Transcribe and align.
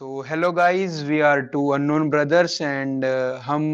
So 0.00 0.20
hello 0.20 0.52
guys 0.52 1.02
we 1.02 1.20
are 1.20 1.40
two 1.40 1.68
unknown 1.68 2.10
brothers 2.10 2.60
and 2.60 3.04
हम 3.42 3.64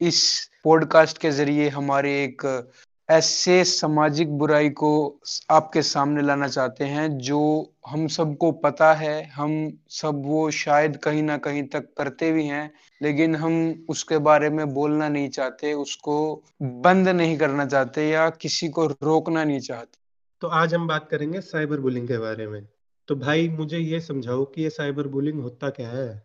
इस 0.00 0.50
podcast 0.64 1.18
के 1.18 1.30
ज़रिए 1.30 1.68
हमारे 1.68 2.24
एक 2.24 2.70
ऐसे 3.10 3.64
सामाजिक 3.64 4.38
बुराई 4.38 4.70
को 4.70 5.20
आपके 5.50 5.82
सामने 5.82 6.22
लाना 6.22 6.48
चाहते 6.48 6.84
हैं 6.84 7.18
जो 7.18 7.72
हम 7.86 8.06
सबको 8.06 8.52
पता 8.52 8.92
है, 8.94 9.26
हम 9.26 9.78
सब 9.88 10.22
वो 10.26 10.50
शायद 10.50 10.96
कहीं 10.96 11.22
ना 11.22 11.36
कहीं 11.36 11.62
तक 11.62 11.88
करते 11.98 12.32
भी 12.32 12.46
हैं, 12.46 12.74
लेकिन 13.02 13.36
हम 13.36 13.86
उसके 13.88 14.18
बारे 14.18 14.50
में 14.50 14.74
बोलना 14.74 15.08
नहीं 15.08 15.28
चाहते, 15.28 15.72
उसको 15.72 16.42
बंद 16.62 17.08
नहीं 17.08 17.38
करना 17.38 17.66
चाहते 17.66 18.08
या 18.08 18.30
किसी 18.30 18.68
को 18.68 18.86
रोकना 18.86 19.44
नहीं 19.44 19.60
चाहते। 19.60 19.98
तो 20.40 20.48
आज 20.48 20.74
हम 20.74 20.88
बात 20.88 21.08
करेंगे 21.10 21.40
साइबर 21.40 21.80
बुलिंग 21.80 22.08
के 22.08 22.18
बारे 22.18 22.46
में। 22.46 22.68
तो 23.08 23.16
भाई 23.16 23.48
मुझे 23.48 23.78
ये 23.78 24.00
समझाओ 24.00 24.44
कि 24.44 24.62
ये 24.62 24.70
साइबर 24.70 25.08
बुलिंग 25.08 25.40
होता 25.42 25.70
क्या 25.70 25.90
है? 25.90 26.22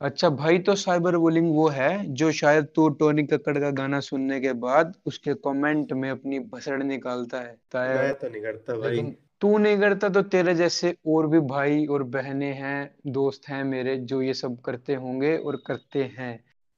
अच्छा 0.00 0.28
भाई 0.30 0.58
तो 0.58 0.74
साइबर 0.74 1.16
बुलिंग 1.16 1.54
वो 1.54 1.68
है 1.68 2.06
जो 2.14 2.32
शायद 2.32 2.64
तू 2.64 2.88
टोनी 2.88 3.22
कक्कड़ 3.22 3.58
का 3.58 3.70
गाना 3.70 4.00
सुनने 4.00 4.40
के 4.40 4.52
बाद 4.52 4.94
उसके 5.06 5.34
कमेंट 5.34 5.92
में 5.92 6.10
अपनी 6.10 6.38
भसड़ 6.38 6.82
निकालता 6.82 7.40
है 7.40 7.56
मैं 7.96 8.14
तो 8.14 8.28
नहीं 8.28 8.42
करता 8.42 8.76
भाई। 8.76 8.90
लेकिन 8.90 9.16
तू 9.40 9.58
नहीं 9.58 9.78
करता 9.78 10.08
तो 10.08 10.22
तेरे 10.22 10.54
जैसे 10.54 10.96
और 11.06 11.26
भी 11.26 11.40
भाई 11.40 11.86
और 11.86 12.02
बहनें 12.02 12.52
हैं 12.52 12.94
दोस्त 13.06 13.48
हैं 13.48 13.62
मेरे 13.64 13.96
जो 13.96 14.22
ये 14.22 14.34
सब 14.34 14.60
करते 14.60 14.94
होंगे 14.94 15.36
और 15.36 15.56
करते 15.66 16.04
हैं। 16.04 16.32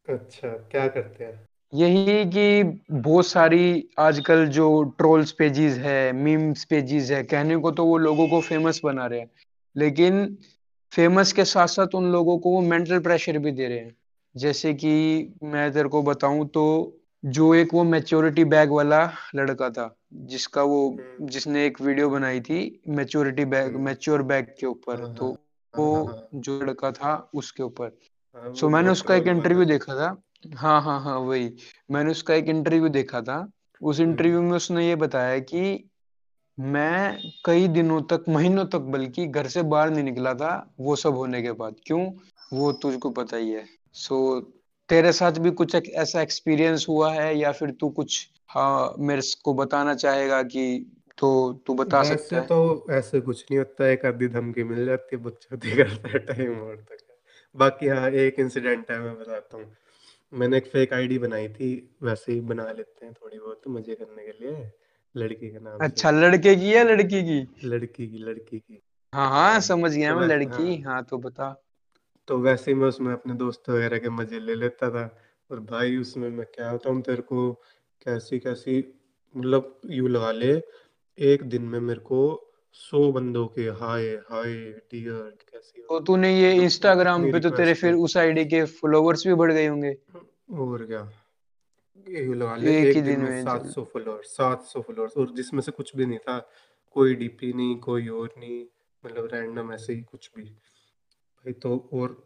अच्छा 0.09 0.48
क्या 0.48 0.86
करते 0.88 1.24
हैं? 1.24 1.48
यही 1.75 2.25
कि 2.25 2.81
बहुत 2.91 3.27
सारी 3.27 3.89
आजकल 3.99 4.47
जो 4.47 4.83
ट्रोल्स 4.83 5.33
पेजेस 5.33 5.79
है 5.79 6.12
मीम्स 6.12 6.65
पेजेस 6.65 7.11
है 7.11 7.23
कहने 7.23 7.57
को 7.57 7.71
तो 7.71 7.85
वो 7.85 7.98
लोगों 7.98 8.29
को 8.29 8.41
फ़ेमस 8.41 8.81
बना 8.85 9.07
रहे 9.07 9.21
हैं। 9.21 9.31
लेकिन 9.77 10.37
फ़ेमस 10.92 11.33
के 11.33 11.45
साथ 11.45 11.67
साथ 11.67 11.87
उन 11.95 12.12
लोगों 12.12 12.39
को 12.39 12.51
वो 12.51 12.61
मेंटल 12.61 12.98
प्रेशर 12.98 13.39
भी 13.39 13.53
दे 13.53 13.69
रहे 13.69 13.79
हैं। 13.79 13.97
जैसे 14.37 14.75
कि 14.75 15.29
मैं 15.42 15.73
तेरे 15.73 15.89
को 15.89 16.03
बताऊँ 16.03 16.48
तो 16.48 16.97
जो 17.25 17.55
एक 17.55 17.75
वो 17.75 17.84
मेच्योरिटी 17.84 18.45
बैग 18.45 18.70
वाला 18.70 19.12
लड़का 19.34 19.70
था 19.70 19.97
जिसका 20.14 20.62
वो 20.62 20.91
हम्म। 20.91 21.27
जिसने 21.27 21.67
एक 21.67 21.81
वीडियो 21.81 22.11
बनाई 22.11 22.41
थी 22.41 22.83
मेच्योरिटी 22.89 23.45
बैग 23.45 23.77
मेच्योर 23.77 24.23
बैग 24.23 24.45
के 24.45 24.67
ऊपर। 24.67 25.01
हाँ, 25.01 25.14
तो 25.14 25.31
हाँ, 25.31 25.84
वो 25.84 26.05
हाँ, 26.05 26.29
जो 26.34 26.61
लड़का 26.62 26.91
था 26.91 27.31
उसके 27.34 27.62
ऊपर। 27.62 27.98
सो 28.36 28.67
वो 28.67 28.69
मैंने 28.69 28.91
उसका 28.91 29.14
एक 29.14 29.27
इंटरव्यू 29.27 29.64
देखा 29.64 29.95
था। 29.95 30.23
हाँ 30.55 30.83
हाँ 30.83 31.01
हाँ 31.01 31.19
वही। 31.19 31.57
मैंने 31.91 32.11
उसका 32.11 32.35
एक 32.35 32.45
इंटरव्यू 32.45 32.89
देखा 32.89 33.21
था। 33.21 33.51
उस 33.83 34.01
हम्म। 34.01 34.11
इंटरव्यू 34.11 34.43
में 34.43 34.53
उसने 34.53 34.89
ये 34.89 34.97
बताया 34.97 35.39
कि 35.39 35.91
मैं 36.61 37.19
कई 37.45 37.69
दिनों 37.69 38.03
तक 38.03 38.25
महीनों 38.29 38.65
तक 38.67 38.79
बल्कि 38.79 39.27
घर 39.27 39.47
से 39.47 39.63
बाहर 39.63 39.91
नहीं 39.91 40.05
निकला 40.05 40.35
था 40.35 40.75
वो 40.81 40.97
सब 40.97 41.15
होने 41.15 41.43
के 41.43 41.53
बाद। 41.53 41.75
क्यों? 41.87 42.13
वो 42.53 42.73
तुझको 42.73 43.11
पता 43.11 43.37
ही 43.37 43.51
है। 43.51 43.65
सो 43.93 44.41
तेरे 44.89 45.13
साथ 45.13 45.33
भी 45.33 45.51
कुछ 45.51 45.75
एक 45.75 45.89
ऐसा 45.89 46.23
एक्सपीरियंस 46.23 46.87
हुआ 46.89 47.13
है 47.13 47.39
या 47.39 47.53
फिर 47.53 47.70
तू 47.70 47.89
कुछ 47.89 48.29
हाँ 48.48 48.95
मेरे 48.98 49.23
को 49.45 49.55
बताना 49.55 49.95
चाहेगा 49.95 50.43
कि 50.43 50.93
तो 51.19 51.53
तू 51.67 51.75
बता 51.75 52.03
सकता 52.03 52.37
है? 52.37 52.47
तो 52.47 52.87
ऐसे 52.91 53.20
कुछ 53.20 53.45
नहीं 53.51 53.59
होता 53.59 53.89
एक 53.89 54.07
आधी 54.07 54.29
धमकी 54.29 54.65
मिल 54.65 54.87
जाती 54.87 55.17
है 55.17 55.23
बच्चों 55.23 55.59
करता 55.59 56.09
है 56.09 56.19
टाइम 56.19 56.61
और 56.61 56.77
तक। 56.77 56.97
बाकी 57.57 57.89
हाँ 57.89 58.11
एक 58.11 58.37
इंसिडेंट 58.39 58.91
है 58.91 59.01
मैं 59.01 59.15
बताता 59.19 59.57
हूँ। 59.57 59.65
मैंने 60.33 60.56
एक 60.56 60.66
फेक 60.66 60.92
आईडी 60.92 61.19
बनाई 61.19 61.48
थी 61.48 61.97
वैसे 62.02 62.33
ही 62.33 62.41
बना 62.41 62.72
लेते 62.72 63.06
हैं 63.06 63.14
थोड़ी 63.14 63.38
बहुत 63.38 63.62
मज़े 63.69 63.94
करने 63.94 64.25
के 64.27 64.33
लिए। 64.33 64.72
लड़की 65.16 65.50
के 65.50 65.58
नाम 65.58 65.78
अच्छा 65.80 66.11
से 66.11 66.16
लड़के 66.20 66.55
की 66.56 66.74
या 66.74 66.83
लड़की 66.83 67.22
की? 67.22 67.69
लड़की 67.69 68.08
की 68.08 68.19
लड़की 68.19 68.58
की। 68.58 68.83
हाँ 69.12 69.28
हाँ 69.30 69.50
हाँ 69.50 69.61
समझ 69.61 69.91
गया 69.92 70.12
तो 70.12 70.20
मैं 70.20 70.27
वैसे 70.27 70.34
लड़की? 70.34 70.83
हाँ। 70.83 70.94
हाँ 70.94 71.05
तो 71.05 71.19
बता। 71.19 71.62
तो 72.27 72.39
वैसे 72.39 72.70
ही 72.70 72.74
मैं 72.74 72.89
उसमें 72.89 73.12
अपने 73.12 73.34
दोस्त 73.34 73.70
वगैरह 73.70 73.98
के 73.98 74.08
मज़े 74.08 74.41
ले 74.41 74.55
लेता 74.55 74.90
था। 74.90 75.18
और 75.51 75.61
भाई 75.61 75.96
उसमें 75.96 76.30
मैं 76.30 76.46
क्या 76.55 76.70
होता 76.70 76.90
हूँ 76.90 77.02
तेरे 77.02 77.23
को 77.23 77.52
कैसी 78.02 78.39
कैसी 78.39 78.95
मतलब 79.36 79.80
यू 79.86 80.08
लगा 80.08 80.33
ले 80.33 80.62
एक 81.18 81.42
दिन 81.42 81.62
में 81.62 81.80
मेरे 81.80 82.01
को 82.01 82.52
सौ 82.74 83.10
बंदों 83.12 83.46
के 83.46 83.62
हाय 83.80 84.06
हाय 84.28 84.52
डियर 84.90 85.36
कैसी 85.50 85.80
हो? 85.80 85.86
तो 85.88 86.05
तूने 86.05 86.30
ये 86.40 86.52
इंस्टाग्राम 86.55 87.30
पे 87.33 87.40
तो 87.40 87.50
तेरे 87.50 87.74
फिर 87.74 87.94
उस 87.94 88.16
आईडी 88.16 88.44
के 88.44 88.64
फॉलोवर्स 88.64 89.27
भी 89.27 89.34
बढ़ 89.34 89.52
गए 89.52 89.66
होंगे। 89.66 89.92
और 90.55 90.84
क्या? 90.86 91.08
यू 92.06 92.34
लगा 92.34 92.56
ले 92.56 92.77
एक 92.80 92.96
ही 92.96 93.02
दिन 93.02 93.05
दिन 93.05 93.20
में 93.20 93.30
में 93.30 93.42
सात 93.44 93.62
चल 93.62 93.68
सौ 93.68 93.84
फॉलोअर्स 93.84 94.28
सात 94.28 94.64
सौ 94.64 94.80
फॉलोअर्स 94.80 95.16
और 95.16 95.33
जिसमें 95.34 95.60
से 95.60 95.72
कुछ 95.72 95.96
भी 95.96 96.06
नहीं 96.06 96.18
था 96.18 96.38
कोई 96.96 97.14
डीपी 97.14 97.52
नहीं 97.52 97.77
कोई 97.80 98.08
और 98.08 98.34
नहीं 98.38 98.64
मतलब 99.04 99.28
रैंडम 99.33 99.72
ऐसे 99.72 99.92
ही 99.92 100.00
कुछ 100.02 100.30
भी। 100.36 100.42
भाई 100.42 101.52
तो 101.52 101.77
और 101.92 102.16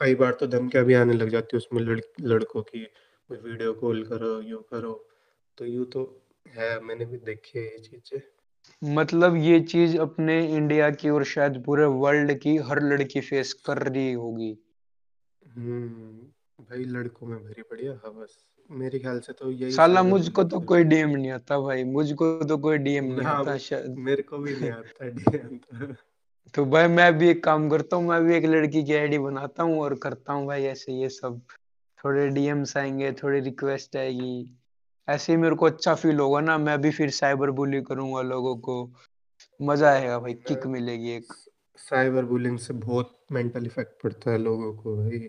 कई 0.00 0.14
बार 0.14 0.32
तो 0.32 0.46
धमकियाँ 0.46 0.84
भी 0.84 0.94
आने 0.94 1.12
लग 1.12 1.28
जाती 1.28 1.56
है 1.56 1.58
उसमें 1.58 1.82
लड़, 1.82 2.00
लड़कों 2.20 2.62
की 2.62 2.82
वीडियो 3.30 3.72
कॉल 3.72 4.02
करो 4.04 4.40
यू 4.42 4.58
करो। 4.70 4.94
तो 5.58 5.64
यू 5.64 5.84
तो 5.84 6.02
है 6.48 6.80
मैंने 6.80 7.04
भी 7.04 7.16
देखी 7.16 7.58
है 7.58 7.64
ये 7.64 7.78
चीज़ें। 7.78 8.20
मतलब 8.82 9.36
ये 9.36 9.60
चीज़ 9.60 9.98
अपने 9.98 10.46
इंडिया 10.56 10.90
की 10.90 11.08
और 11.08 11.24
शायद 11.24 11.62
पूरे 11.66 11.84
वर्ल्ड 11.84 12.38
की 12.38 12.56
हर 12.56 12.82
लड़की 12.82 13.20
फेस 13.20 13.52
कर 13.52 13.78
रही 13.78 14.12
होगी। 14.12 14.56
हम्म 15.42 16.64
भाई 16.64 16.84
लड़कों 16.84 17.26
में 17.26 17.38
भरी 17.38 17.62
पड़ी 17.62 17.84
है 17.84 17.94
हवस। 17.96 18.36
मेरे 18.70 18.98
ख्याल 18.98 19.20
से 19.20 19.32
तो 19.32 19.50
यही 19.50 19.70
साला 19.70 20.02
मुझको 20.02 20.44
तो 20.44 20.58
है। 20.60 20.66
कोई 20.66 20.84
डीएम 20.84 21.10
नहीं 21.10 21.30
आता 21.30 21.58
भाई 21.58 21.84
मुझको 21.84 22.44
तो 22.44 22.58
कोई 22.58 22.78
डीएम 22.78 23.04
नहीं 23.04 23.16
ना 23.16 23.30
आता 23.30 23.56
शायद। 23.58 23.96
मेरे 23.98 24.22
को 24.22 24.38
भी 24.38 24.54
नहीं 24.54 24.70
आता 24.70 25.08
डीएम 25.08 25.56
तो। 25.58 25.94
तो 26.54 26.64
भाई 26.64 26.88
मैं 26.88 27.18
भी 27.18 27.28
एक 27.28 27.44
काम 27.44 27.68
करता 27.70 27.96
हूँ 27.96 28.08
मैं 28.08 28.24
भी 28.24 28.34
एक 28.36 28.44
लड़की 28.44 28.82
की 28.84 28.94
आईडी 28.94 29.18
बनाता 29.18 29.62
हूँ 29.62 29.80
और 29.80 29.94
करता 29.94 30.32
हूँ 30.32 30.46
भाई 30.46 30.64
ऐसे 30.64 30.92
ये 30.92 31.08
सब। 31.08 31.40
थोड़े 32.04 32.28
डीएम्स 32.28 32.76
आएँगे 32.76 33.12
थोड़ी 33.12 33.40
रिक्वेस्ट 33.40 33.96
आएगी। 33.96 34.58
ऐसे 35.08 35.32
ही 35.32 35.36
मेरे 35.38 35.54
को 35.54 35.66
अच्छा 35.66 35.94
फील 35.94 36.18
होगा 36.20 36.40
ना 36.40 36.58
मैं 36.58 36.80
भी 36.80 36.90
फिर 36.90 37.10
साइबर 37.10 37.50
बुली 37.50 37.80
करूँगा 37.82 38.22
लोगों 38.22 38.56
को। 38.56 38.92
मज़ा 39.60 39.90
आएगा 39.90 40.18
भाई 40.18 40.34
किक 40.34 40.66
मिलेगी 40.66 41.10
एक। 41.10 41.32
साइबर 41.78 42.24
बुलिंग 42.24 42.58
से 42.58 42.74
बहुत 42.74 43.18
मेंटल 43.32 43.66
इफ़ेक्ट 43.66 44.02
पड़ता 44.02 44.30
है 44.30 44.38
लोगों 44.38 44.72
को 44.74 44.96
भाई। 44.96 45.28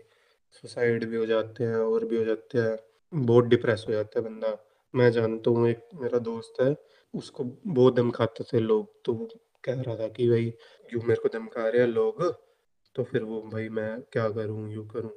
सुसाइड 0.51 1.05
भी 1.05 1.17
हो 1.17 1.25
जाते 1.25 1.63
हैं 1.63 1.75
और 1.75 2.05
भी 2.05 2.17
हो 2.17 2.23
जाते 2.25 2.57
हैं। 2.57 2.77
बहुत 3.13 3.45
डिप्रेस 3.45 3.85
हो 3.87 3.93
जाता 3.93 4.19
है 4.19 4.25
बंदा। 4.25 4.57
मैं 4.93 5.11
जानता 5.11 5.49
हूँ 5.49 5.67
एक 5.69 5.87
मेरा 5.93 6.19
दोस्त 6.19 6.61
है 6.61 6.75
उसको 7.13 7.43
बहुत 7.67 7.95
धमकाते 7.95 8.43
थे 8.43 8.59
लोग 8.59 9.03
तो 9.05 9.13
वो 9.13 9.29
कह 9.63 9.81
रहा 9.81 9.95
था 9.95 10.07
कि 10.07 10.29
भाई 10.29 10.53
यूँ 10.93 11.01
मेरे 11.03 11.21
को 11.21 11.29
धमका 11.29 11.67
रहे 11.69 11.81
हैं 11.81 11.87
लोग? 11.87 12.23
तो 12.95 13.03
फिर 13.03 13.23
वो 13.23 13.41
भाई 13.41 13.69
मैं 13.69 14.01
क्या 14.01 14.29
करूँ 14.29 14.69
यू 14.73 14.83
करूँ? 14.83 15.11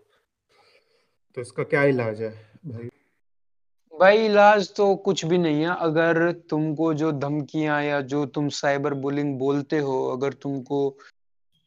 तो 1.36 1.40
इसका 1.40 1.62
क्या 1.62 1.84
इलाज 1.84 2.22
है 2.22 2.30
भाई? 2.66 2.88
भाई, 4.00 4.16
इलाज 4.18 4.68
तो 4.74 4.94
कुछ 4.98 5.24
भी 5.24 5.38
नहीं 5.38 5.60
है। 5.62 5.74
अगर 5.80 6.30
तुमको 6.50 6.92
जो 6.94 7.10
धमकियाँ 7.14 7.82
या 7.84 8.00
जो 8.02 8.24
तुम 8.28 8.48
साइबर 8.50 8.94
बुलिंग 8.96 9.38
बोलते 9.38 9.78
हो, 9.78 9.96
अगर 10.10 10.32
तुमको 10.34 10.78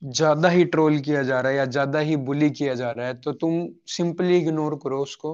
ज़्यादा 0.02 0.50
ही 0.50 0.66
ट्रोल 0.68 1.00
किया 1.02 1.24
जा 1.24 1.40
रहा 1.42 1.52
है 1.52 1.58
या 1.58 1.66
ज़्यादा 1.68 2.00
ही 2.02 2.16
बुली 2.26 2.50
किया 2.52 2.74
जा 2.76 2.92
रहा 2.92 3.08
है 3.08 3.14
तो 3.22 3.32
तुम 3.36 3.68
सिंपली 3.90 4.38
इग्नोर 4.38 4.76
करो 4.84 5.02
उसको। 5.04 5.34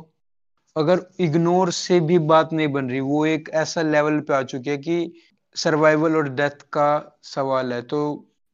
अगर 0.76 1.06
इग्नोर 1.22 1.72
से 1.74 2.00
भी 2.02 2.20
बात 2.28 2.54
नहीं 2.54 2.68
बन 2.70 2.90
रही, 2.90 3.00
वो 3.02 3.26
एक 3.28 3.50
ऐसा 3.56 3.82
लेवल 3.84 4.20
पे 4.22 4.34
आ 4.36 4.42
चुकी 4.44 4.70
है 4.70 4.78
कि 4.80 5.14
सर्वाइवल 5.56 6.16
और 6.18 6.30
डेथ 6.32 6.62
का 6.74 6.90
सवाल 7.26 7.74
है 7.74 7.82
तो 7.84 8.02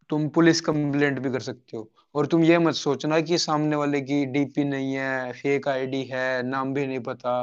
तुम 0.10 0.28
पुलिस 0.32 0.62
कंप्लेंट 0.64 1.20
भी 1.20 1.32
कर 1.32 1.40
सकते 1.42 1.78
हो। 1.78 1.90
और 2.16 2.26
तुम 2.28 2.44
ये 2.44 2.58
मत 2.60 2.74
सोचना 2.76 3.20
कि 3.22 3.38
सामने 3.40 3.76
वाले 3.76 4.02
की 4.04 4.26
डीपी 4.28 4.64
नहीं 4.66 4.94
है 4.96 5.32
फेक 5.34 5.68
आईडी 5.70 6.04
है, 6.06 6.44
नाम 6.46 6.74
भी 6.74 6.88
नहीं 6.88 7.00
पता। 7.02 7.34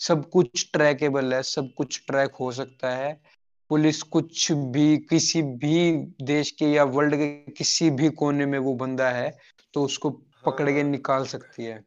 सब 0.00 0.30
कुछ 0.30 0.70
ट्रैकेबल 0.72 1.34
है 1.34 1.42
सब 1.42 1.70
कुछ 1.76 2.04
ट्रैक 2.06 2.34
हो 2.34 2.52
सकता 2.52 2.90
है। 2.90 3.20
पुलिस 3.68 4.02
कुछ 4.02 4.52
भी 4.52 4.98
किसी 4.98 5.42
भी 5.42 5.92
देश 6.22 6.50
के 6.50 6.64
या 6.64 6.84
वर्ल्ड 6.84 7.14
के 7.14 7.52
किसी 7.52 7.90
भी 7.90 8.08
कोने 8.08 8.46
में 8.46 8.58
वो 8.58 8.74
बंदा 8.74 9.10
है 9.10 9.38
तो 9.74 9.84
उसको 9.84 10.10
पकड़ 10.46 10.70
के 10.70 10.80
हाँ। 10.80 10.88
निकाल 10.88 11.24
सकती 11.24 11.64
है। 11.64 11.84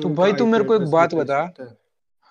तो 0.00 0.08
भाई 0.08 0.32
तू 0.32 0.46
मेरे 0.46 0.64
को 0.64 0.74
एक 0.74 0.82
बात 0.82 1.14
बता। 1.14 1.54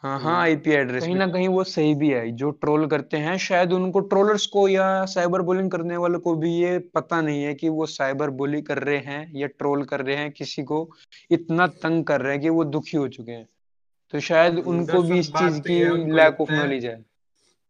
हाँ। 0.03 0.19
हाँ 0.19 0.19
हम्म। 0.19 0.35
आईपी 0.35 0.71
एड्रेस 0.71 1.03
कहीं 1.03 1.15
ना 1.15 1.27
कहीं 1.27 1.47
वो 1.47 1.63
सही 1.63 1.95
भी 1.95 2.09
है 2.09 2.31
जो 2.31 2.51
ट्रोल 2.51 2.87
करते 2.87 3.17
हैं 3.17 3.37
शायद 3.37 3.73
उनको 3.73 3.99
ट्रोलर्स 3.99 4.45
को 4.45 4.67
या 4.67 5.05
साइबर 5.05 5.41
बुलिंग 5.41 5.71
करने 5.71 5.97
वालों 5.97 6.19
को 6.19 6.35
भी 6.35 6.53
ये 6.53 6.79
पता 6.79 7.21
नहीं 7.21 7.43
है 7.43 7.53
कि 7.53 7.69
वो 7.69 7.85
साइबर 7.85 8.29
बुली 8.29 8.61
कर 8.61 8.77
रहे 8.77 8.97
हैं 8.97 9.31
या 9.35 9.47
ट्रोल 9.47 9.83
कर 9.83 10.01
रहे 10.01 10.15
हैं 10.15 10.31
किसी 10.31 10.63
को 10.63 10.89
इतना 11.31 11.67
तंग 11.67 12.03
कर 12.03 12.21
रहे 12.21 12.33
हैं 12.33 12.41
कि 12.41 12.49
वो 12.49 12.63
दुखी 12.63 12.97
हो 12.97 13.07
चुके 13.07 13.31
हैं। 13.31 13.47
तो 14.13 14.19
शायद 14.19 14.53
हम्म, 14.53 14.67
उनको 14.67 15.01
भी 15.01 15.19
इस 15.19 15.27
चीज़ 15.27 15.57
तो 15.57 15.63
की 15.63 16.13
लैक 16.13 16.41
ऑफ़ 16.41 16.51
नॉलेज 16.51 16.85
है 16.85 17.05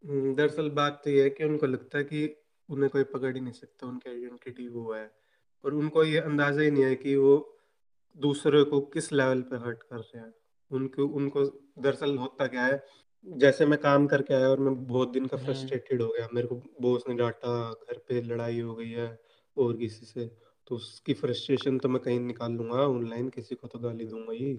हम्म, 0.06 0.36
दरअसल 0.36 0.70
बात 0.70 1.02
तो 1.04 1.10
ये 1.10 1.24
है 1.24 1.30
कि 1.30 1.44
उनको 1.44 1.68
लगता 1.68 1.98
है 1.98 2.04
कि 2.04 2.36
उन्हें 2.70 2.90
कोई 2.90 3.04
पकड़ 3.04 3.34
ही 3.36 3.42
नहीं 3.42 3.54
सकता 3.54 3.88
उनकी 3.88 4.10
आइडेंटिटी 4.10 4.68
वो 4.68 4.94
है। 4.94 5.12
और 5.64 5.74
उनको 5.74 6.04
ये 6.04 6.20
अंदाज़ा 6.20 6.62
ही 6.62 6.72
नहीं 6.72 6.84
है 6.84 6.96
कि 6.96 7.16
वो 7.16 7.58
दूसरे 8.18 8.64
को 8.64 8.80
किस 8.82 9.14
लेवल 9.14 9.42
पे 9.42 9.56
हर्ट 9.56 9.84
कर 9.84 9.96
रहे 9.96 10.20
हैं। 10.20 10.34
उनको 10.72 11.06
उनको 11.06 11.44
दरअसल 11.80 12.18
होता 12.18 12.48
क्या 12.48 12.66
है 12.66 12.84
जैसे 13.28 13.66
मैं 13.66 13.80
काम 13.80 14.08
करके 14.08 14.34
आया 14.34 14.50
और 14.50 14.60
मैं 14.60 14.86
बहुत 14.88 15.12
दिन 15.12 15.26
का 15.26 15.38
हम्म। 15.38 15.46
फ्रस्ट्रेटेड 15.46 16.02
हो 16.02 16.08
गया 16.08 16.28
मेरे 16.34 16.48
को 16.48 16.56
बॉस 16.82 17.04
ने 17.10 17.16
डांटा 17.16 17.72
घर 17.72 17.98
पे 17.98 18.22
लड़ाई 18.22 18.60
हो 18.60 18.76
गई 18.76 18.90
है 18.90 19.20
और 19.58 19.78
किसी 19.78 20.06
से 20.06 20.26
तो 20.68 20.76
उसकी 20.76 21.14
फ्रस्ट्रेशन 21.14 21.78
तो 21.78 21.90
मैं 21.90 22.02
कहीं 22.02 22.20
निकाल 22.20 22.52
लूँगा 22.52 22.76
ऑनलाइन 22.76 23.30
किसी 23.30 23.56
को 23.56 23.68
तो 23.68 23.80
गाली 23.80 24.06
दूँगा 24.06 24.34
ही। 24.34 24.54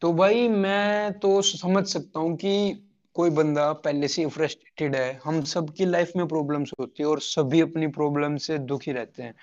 तो 0.00 0.12
भाई 0.12 0.48
मैं 0.48 1.18
तो 1.18 1.42
समझ 1.42 1.86
सकता 1.86 2.20
हूँ 2.20 2.36
कि 2.36 2.82
कोई 3.14 3.30
बंदा 3.30 3.72
पहले 3.72 4.08
से 4.08 4.26
फ्रस्ट्रेटेड 4.26 4.96
है। 4.96 5.20
हम 5.24 5.42
सबकी 5.44 5.84
लाइफ 5.84 6.12
में 6.16 6.26
प्रॉब्लम्स 6.28 6.70
होती 6.80 7.02
है 7.02 7.08
और 7.08 7.20
सभी 7.20 7.60
अपनी 7.60 7.86
प्रॉब्लम 7.86 8.36
से 8.36 8.58
दुखी 8.58 8.92
रहते 8.92 9.22
हैं। 9.22 9.34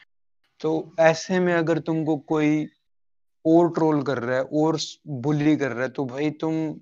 तो 0.61 0.95
ऐसे 0.99 1.39
में 1.39 1.53
अगर 1.53 1.79
तुमको 1.79 2.17
कोई 2.17 2.67
और 3.45 3.69
ट्रोल 3.69 4.01
कर 4.03 4.17
रहा 4.17 4.37
है 4.37 4.43
और 4.43 4.77
बुली 5.07 5.55
कर 5.55 5.71
रहा 5.71 5.83
है 5.83 5.89
तो 5.89 6.05
भाई 6.05 6.29
तुम 6.31 6.73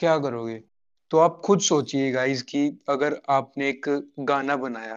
क्या 0.00 0.18
करोगे? 0.18 0.62
तो 1.10 1.18
आप 1.18 1.40
खुद 1.44 1.60
सोचिए 1.60 2.10
गाइस 2.12 2.42
कि 2.42 2.80
अगर 2.88 3.20
आपने 3.28 3.68
एक 3.68 4.08
गाना 4.18 4.56
बनाया 4.56 4.96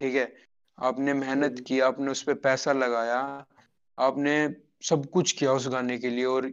ठीक 0.00 0.14
है? 0.14 0.32
आपने 0.78 1.14
मेहनत 1.14 1.52
हम्म। 1.52 1.62
की 1.62 1.80
आपने 1.80 2.10
उस 2.10 2.22
पर 2.22 2.34
पैसा 2.34 2.72
लगाया 2.72 3.46
आपने 3.98 4.54
सब 4.82 5.06
कुछ 5.06 5.32
किया 5.32 5.52
उस 5.52 5.68
गाने 5.68 5.98
के 5.98 6.10
लिए 6.10 6.24
और 6.24 6.50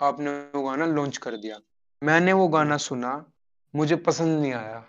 आपने 0.00 0.30
वो 0.30 0.62
गाना 0.62 0.86
लॉन्च 0.86 1.16
कर 1.16 1.36
दिया। 1.36 1.58
मैंने 2.02 2.32
वो 2.32 2.48
गाना 2.48 2.70
हम्म। 2.70 2.76
सुना 2.78 3.24
मुझे 3.74 3.96
पसंद 3.96 4.40
नहीं 4.40 4.52
आया। 4.52 4.84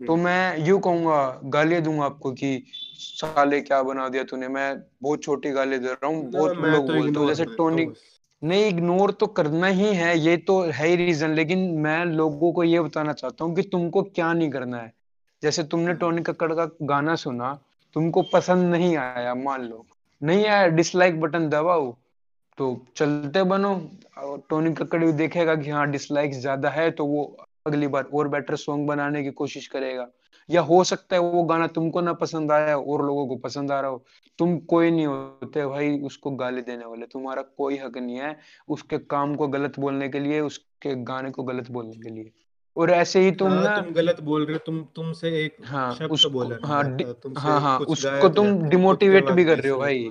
तो 0.00 0.12
हम्म। 0.12 0.24
मैं 0.24 0.66
यू 0.66 0.78
कहूँगा 0.78 1.40
गालियाँ 1.44 1.82
दूँगा 1.82 2.04
आपको 2.04 2.32
कि 2.32 2.62
साले 2.98 3.60
क्या 3.60 3.82
बना 3.82 4.08
दिया 4.08 4.24
तूने 4.24 4.48
मैं 4.48 4.68
बहुत 5.02 5.22
छोटी 5.22 5.50
गाली 5.50 5.78
दे 5.78 5.88
रहा 5.88 6.06
हूँ 6.06 6.30
बहुत 6.30 6.56
लोग 6.56 6.86
तो 6.86 6.94
बोलते 6.94 7.26
जैसे 7.26 7.44
टोनी 7.56 7.86
नहीं 8.42 8.66
इग्नोर 8.66 9.10
तो 9.10 9.26
करना 9.26 9.66
ही 9.66 9.94
है 9.94 10.18
ये 10.18 10.36
तो 10.36 10.60
है 10.62 10.86
ही 10.86 10.96
रीजन 10.96 11.30
लेकिन 11.30 11.58
मैं 11.78 12.04
लोगों 12.04 12.52
को 12.52 12.64
ये 12.64 12.80
बताना 12.80 13.12
चाहता 13.12 13.44
हूँ 13.44 13.54
कि 13.56 13.62
तुमको 13.62 14.02
क्या 14.02 14.32
नहीं 14.32 14.50
करना 14.50 14.78
है। 14.78 14.92
जैसे 15.42 15.62
तुमने 15.62 15.86
हम्म। 15.86 15.98
टोनी 15.98 16.22
कक्कड़ 16.22 16.52
का 16.52 16.70
गाना 16.82 17.14
सुना 17.16 17.58
तुमको 17.94 18.22
पसंद 18.22 18.70
नहीं 18.70 18.96
आया 18.96 19.34
मान 19.34 19.62
लो। 19.62 19.86
नहीं 20.22 20.46
आया 20.46 20.66
डिसलाइक 20.66 21.20
बटन 21.20 21.48
दबाओ। 21.48 21.96
तो 22.58 22.76
चलते 22.96 23.42
बनो। 23.44 23.74
और 24.18 24.42
टोनी 24.50 24.72
कक्कड़ 24.74 25.04
भी 25.04 25.12
देखेगा 25.14 25.54
कि 25.54 25.70
हाँ 25.70 25.86
डिसलाइक्स 25.90 26.36
ज़्यादा 26.36 26.70
है 26.70 26.90
तो 26.90 27.04
वो 27.06 27.24
अगली 27.66 27.86
बार 27.86 28.04
और 28.14 28.28
बेटर 28.28 28.56
सॉन्ग 28.56 28.86
बनाने 28.88 29.22
की 29.24 29.30
कोशिश 29.32 29.66
करेगा। 29.66 30.06
या 30.48 30.60
हो 30.60 30.82
सकता 30.84 31.16
है 31.16 31.22
वो 31.22 31.42
गाना 31.42 31.66
तुमको 31.68 32.00
ना 32.00 32.12
पसंद 32.14 32.52
आया 32.52 32.76
और 32.76 33.04
लोगों 33.06 33.26
को 33.28 33.36
पसंद 33.38 33.72
आ 33.72 33.80
रहा 33.80 33.90
हो। 33.90 34.02
तुम 34.38 34.56
कोई 34.66 34.90
नहीं 34.90 35.06
होते 35.06 35.66
भाई 35.66 35.98
उसको 36.00 36.30
गाली 36.32 36.62
देने 36.62 36.84
वाले। 36.84 37.06
तुम्हारा 37.06 37.42
कोई 37.58 37.76
हक 37.78 37.96
नहीं 37.98 38.16
है 38.16 38.36
उसके 38.68 38.98
काम 39.06 39.34
को 39.34 39.48
गलत 39.48 39.78
बोलने 39.80 40.08
के 40.08 40.20
लिए 40.20 40.40
उसके 40.40 40.94
गाने 41.04 41.30
को 41.30 41.42
गलत 41.42 41.70
बोलने 41.70 41.96
के 41.98 42.10
लिए। 42.10 42.30
और 42.76 42.90
ऐसे 42.92 43.20
ही 43.20 43.30
तुम 43.32 43.48
हाँ 43.48 43.62
ना 43.62 43.76
तुम 43.76 43.92
गलत 43.94 44.20
बोल 44.22 44.44
रहे 44.44 44.54
हो 44.54 44.58
तुम 44.66 44.82
तुमसे 44.96 45.28
एक 45.44 45.56
हाँ 45.66 45.92
शब्द 45.92 46.12
उसको 46.12 46.30
बोला 46.30 46.56
हाँ 46.64 46.82
हाँ 47.38 47.60
हाँ 47.60 47.78
उसको 47.80 48.28
तुम 48.30 48.68
डिमोटिवेट 48.68 49.30
भी 49.30 49.44
कर 49.44 49.58
रहे 49.58 49.72
हो 49.72 49.78
भाई। 49.78 50.10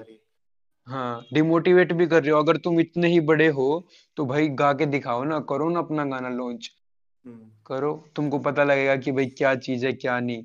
हाँ। 0.88 1.26
डिमोटिवेट 1.34 1.92
भी 1.94 2.06
कर 2.08 2.24
रहे 2.24 2.32
हो। 2.32 2.40
अगर 2.40 2.58
तुम 2.58 2.80
इतने 2.80 3.08
ही 3.08 3.20
बड़े 3.20 3.48
हो 3.48 3.88
तो 4.18 4.26
भाई 4.26 4.48
गा 4.50 4.72
के 4.74 4.86
दिखाओ 4.86 5.24
ना 5.24 5.40
करो 5.40 5.70
ना 5.70 5.80
अपना 5.80 6.06
गाना 6.06 6.30
लॉन्च 6.30 6.72
हम्म। 7.26 7.50
करो। 7.68 7.94
तुमको 8.16 8.40
पता 8.40 8.64
लगेगा 8.64 8.96
कि 8.96 9.12
भाई 9.12 9.26
क्या 9.28 9.54
चीज़ 9.56 9.86
है 9.86 9.94
क्या 9.94 10.20
नहीं। 10.20 10.44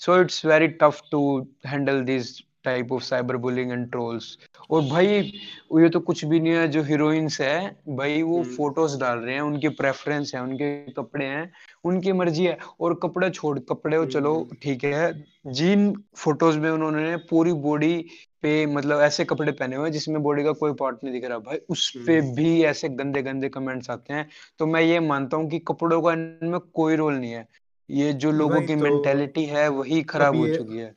So 0.00 0.20
it's 0.20 0.44
very 0.46 0.68
tough 0.82 1.02
to 1.10 1.20
handle 1.66 2.02
this 2.04 2.38
type 2.64 2.92
of 2.92 3.02
cyber 3.02 3.36
bullying 3.36 3.72
and 3.72 3.90
trolls 3.90 4.36
और 4.70 4.82
भाई 4.82 5.06
ये 5.06 5.88
तो 5.88 6.00
कुछ 6.00 6.24
भी 6.24 6.40
नहीं 6.40 6.52
है 6.52 6.66
जो 6.68 6.82
हीरोइंस 6.82 7.40
है 7.40 7.76
भाई 7.88 8.22
वो 8.22 8.38
हम्म। 8.38 8.54
फ़ोटोज़ 8.56 8.98
डाल 9.00 9.18
रहे 9.18 9.34
हैं 9.34 9.40
उनकी 9.40 9.68
प्रेफरेंस 9.76 10.32
है 10.34 10.42
उनके 10.42 10.70
कपड़े 10.92 11.24
हैं 11.24 11.50
उनकी 11.84 12.12
मर्ज़ी 12.12 12.44
है 12.44 12.56
और 12.80 12.94
कपड़े 13.02 13.30
छोड़ 13.30 13.58
कपड़े 13.58 14.04
चलो 14.06 14.34
हम्म। 14.34 14.56
ठीक 14.62 14.84
है 14.84 15.12
जिन 15.52 15.92
फ़ोटोज़ 16.16 16.58
में 16.58 16.70
उन्होंने 16.70 17.16
पूरी 17.30 17.52
बॉडी 17.60 17.94
पे 18.42 18.66
मतलब 18.66 19.00
ऐसे 19.00 19.24
कपड़े 19.24 19.52
पहने 19.52 19.76
हुए 19.76 19.86
हैं 19.86 19.92
जिसमें 19.92 20.22
बॉडी 20.22 20.44
का 20.44 20.52
कोई 20.52 20.72
पार्ट 20.72 21.04
नहीं 21.04 21.12
दिख 21.12 21.24
रहा 21.24 21.38
भाई 21.38 21.58
उस 21.68 21.92
पे 22.06 22.18
हम्म। 22.18 22.34
भी 22.34 22.62
ऐसे 22.64 22.88
गंदे 22.88 23.22
गंदे 23.22 23.48
कमेंट्स 23.48 23.90
आते 23.90 24.14
हैं 24.14 24.28
तो 24.58 24.66
मैं 24.66 24.82
ये 24.82 25.00
मानता 25.00 25.36
हूँ 25.36 25.48
कि 25.50 25.58
कपड़ों 25.58 26.02
का 26.02 26.12
इनमें 26.12 26.60
कोई 26.60 26.96
रोल 26.96 27.14
नहीं 27.14 27.32
है 27.32 27.46
ये 27.88 28.12
जो 28.12 28.30
लोगों 28.32 28.60
की 28.60 28.74
तो 28.76 28.82
मेंटेलिटी 28.82 29.44
है 29.44 29.68
वही 29.68 30.02
खराब 30.02 30.36
हो 30.36 30.48
चुकी 30.48 30.78
है। 30.78 30.94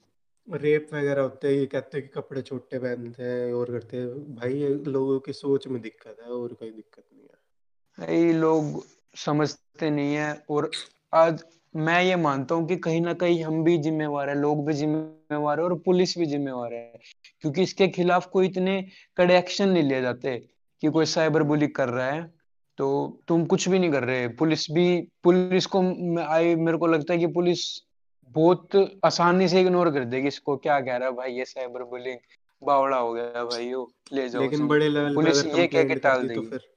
रेप 0.53 0.87
वगैरह 0.93 1.21
होते 1.21 1.47
हैं, 1.47 1.55
ये 1.55 1.65
कहते 1.65 1.97
हैं 1.97 2.07
कि 2.07 2.21
कपड़े 2.21 2.41
छोटे 2.41 2.79
पहनते 2.79 3.23
हैं 3.23 3.53
और 3.53 3.71
करते 3.71 3.97
हैं। 3.97 4.35
भाई 4.35 4.67
लोगों 4.67 5.19
की 5.19 5.33
सोच 5.33 5.67
में 5.67 5.81
दिक्कत 5.81 6.17
है 6.23 6.31
और 6.31 6.53
कोई 6.53 6.71
दिक्कत 6.71 7.03
नहीं 7.13 7.23
है। 7.23 8.25
ये 8.25 8.33
लोग 8.33 8.85
समझते 9.15 9.89
नहीं 9.89 10.15
है 10.15 10.43
और 10.49 10.71
आज 11.13 11.43
मैं 11.75 12.03
ये 12.03 12.15
मानता 12.15 12.55
हूँ 12.55 12.67
कि 12.67 12.75
कहीं 12.75 13.01
ना 13.01 13.13
कहीं 13.13 13.43
हम 13.43 13.63
भी 13.63 13.77
जिम्मेवार 13.77 14.29
है, 14.29 14.35
लोग 14.35 14.67
भी 14.67 14.73
जिम्मेवार 14.73 15.59
है 15.59 15.63
और 15.65 15.79
पुलिस 15.79 16.17
भी 16.17 16.25
जिम्मेवार 16.25 16.73
है। 16.73 16.99
क्योंकि 17.41 17.63
इसके 17.63 17.87
खिलाफ 17.87 18.25
कोई 18.25 18.47
इतने 18.47 18.85
कड़े 19.17 19.37
एक्शन 19.37 19.69
नहीं 19.69 19.83
लिए 19.83 20.01
जाते 20.01 20.49
कि 20.81 20.87
कोई 20.87 21.05
साइबर 21.05 21.39
हम्म 21.39 21.49
बुली 21.49 21.67
कर 21.67 21.89
रहा 21.89 22.11
है। 22.11 22.33
तो 22.77 23.19
तुम 23.27 23.45
कुछ 23.45 23.69
भी 23.69 23.79
नहीं 23.79 23.91
कर 23.91 24.03
रहे। 24.03 24.27
पुलिस 24.27 24.71
भी, 24.71 25.07
पुलिस 25.23 25.65
को 25.65 25.79
आई, 26.19 26.55
मेरे 26.55 26.77
को 26.77 26.87
लगता 26.87 27.13
है 27.13 27.19
कि 27.19 27.27
पुलिस 27.27 27.90
बहुत 28.35 28.75
आसानी 29.05 29.47
से 29.47 29.61
इग्नोर 29.61 29.91
कर 29.91 30.05
देगी 30.05 30.27
इसको। 30.27 30.55
क्या 30.57 30.79
कह 30.81 30.97
रहा 30.97 31.09
है 31.09 31.15
भाई 31.15 31.33
ये 31.33 31.45
साइबर 31.45 31.83
बुलिंग 31.83 32.17
बावड़ा 32.61 32.97
हो 32.97 33.13
गया 33.13 33.43
भाई 33.45 33.67
यो 33.67 33.89
ले 34.13 34.27
जाओ 34.29 34.43
लेकिन 34.43 34.67
बड़े 34.67 34.89
लेवल 34.89 35.15
पुलिस 35.15 35.45
ये 35.45 35.67
कह 35.67 35.83
के 35.83 35.95
टाल 35.95 36.21
दी 36.21 36.35
तो 36.35 36.41
देगी। 36.41 36.49
फिर 36.49 36.69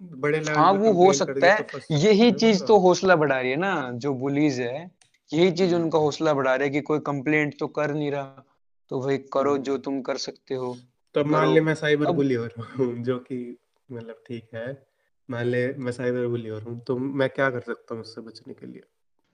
बड़े 0.00 0.40
लेवल 0.40 0.58
हाँ 0.58 0.72
वो 0.72 0.92
हो 0.92 1.12
सकता 1.12 1.34
तो 1.34 1.46
है। 1.46 1.62
फंस 1.62 1.86
यही 1.90 2.30
चीज़ 2.32 2.64
तो 2.64 2.78
हौसला 2.78 3.16
बढ़ा 3.16 3.40
रही 3.40 3.50
है 3.50 3.56
ना 3.56 3.90
जो 3.96 4.14
बुलीज 4.14 4.60
है 4.60 4.90
यही 5.30 5.50
चीज़ 5.50 5.74
उनका 5.74 5.98
हम्म 5.98 6.04
हौसला 6.04 6.34
बढ़ा 6.34 6.54
रही 6.54 6.68
है 6.68 6.72
कि 6.72 6.80
कोई 6.80 6.98
कंप्लेंट 7.00 7.58
तो 7.58 7.66
कर 7.68 7.94
नहीं 7.94 8.10
रहा। 8.10 8.44
तो 8.90 9.00
भाई 9.00 9.18
करो 9.32 9.56
जो 9.58 9.72
हम्म 9.72 9.82
तुम 9.82 10.00
कर 10.02 10.16
सकते 10.16 10.54
हो। 10.54 10.76
तो 11.14 11.24
मान 11.24 11.48
ले 11.48 11.60
मैं 11.60 11.74
साइबर 11.74 12.12
बुली 12.12 12.34
हो 12.34 12.44
रहा 12.46 12.74
हूँ 12.74 13.02
जो 13.04 13.18
कि 13.18 13.38
मतलब 13.88 14.22
ठीक 14.26 14.48
है। 14.54 14.66
मान 15.28 15.46
ले 15.46 15.66
मैं 15.74 15.92
साइबर 15.92 16.26
बुली 16.26 16.48
हो 16.48 16.58
रहा 16.58 16.70
हूँ 16.70 16.80
तो 16.80 16.96
मैं 16.96 17.28
क्या 17.30 17.50
कर 17.50 17.60
सकता 17.60 17.94
हूँ 17.94 18.02
उससे 18.02 18.20
बचने 18.20 18.54
के 18.54 18.66
लिए? 18.66 18.82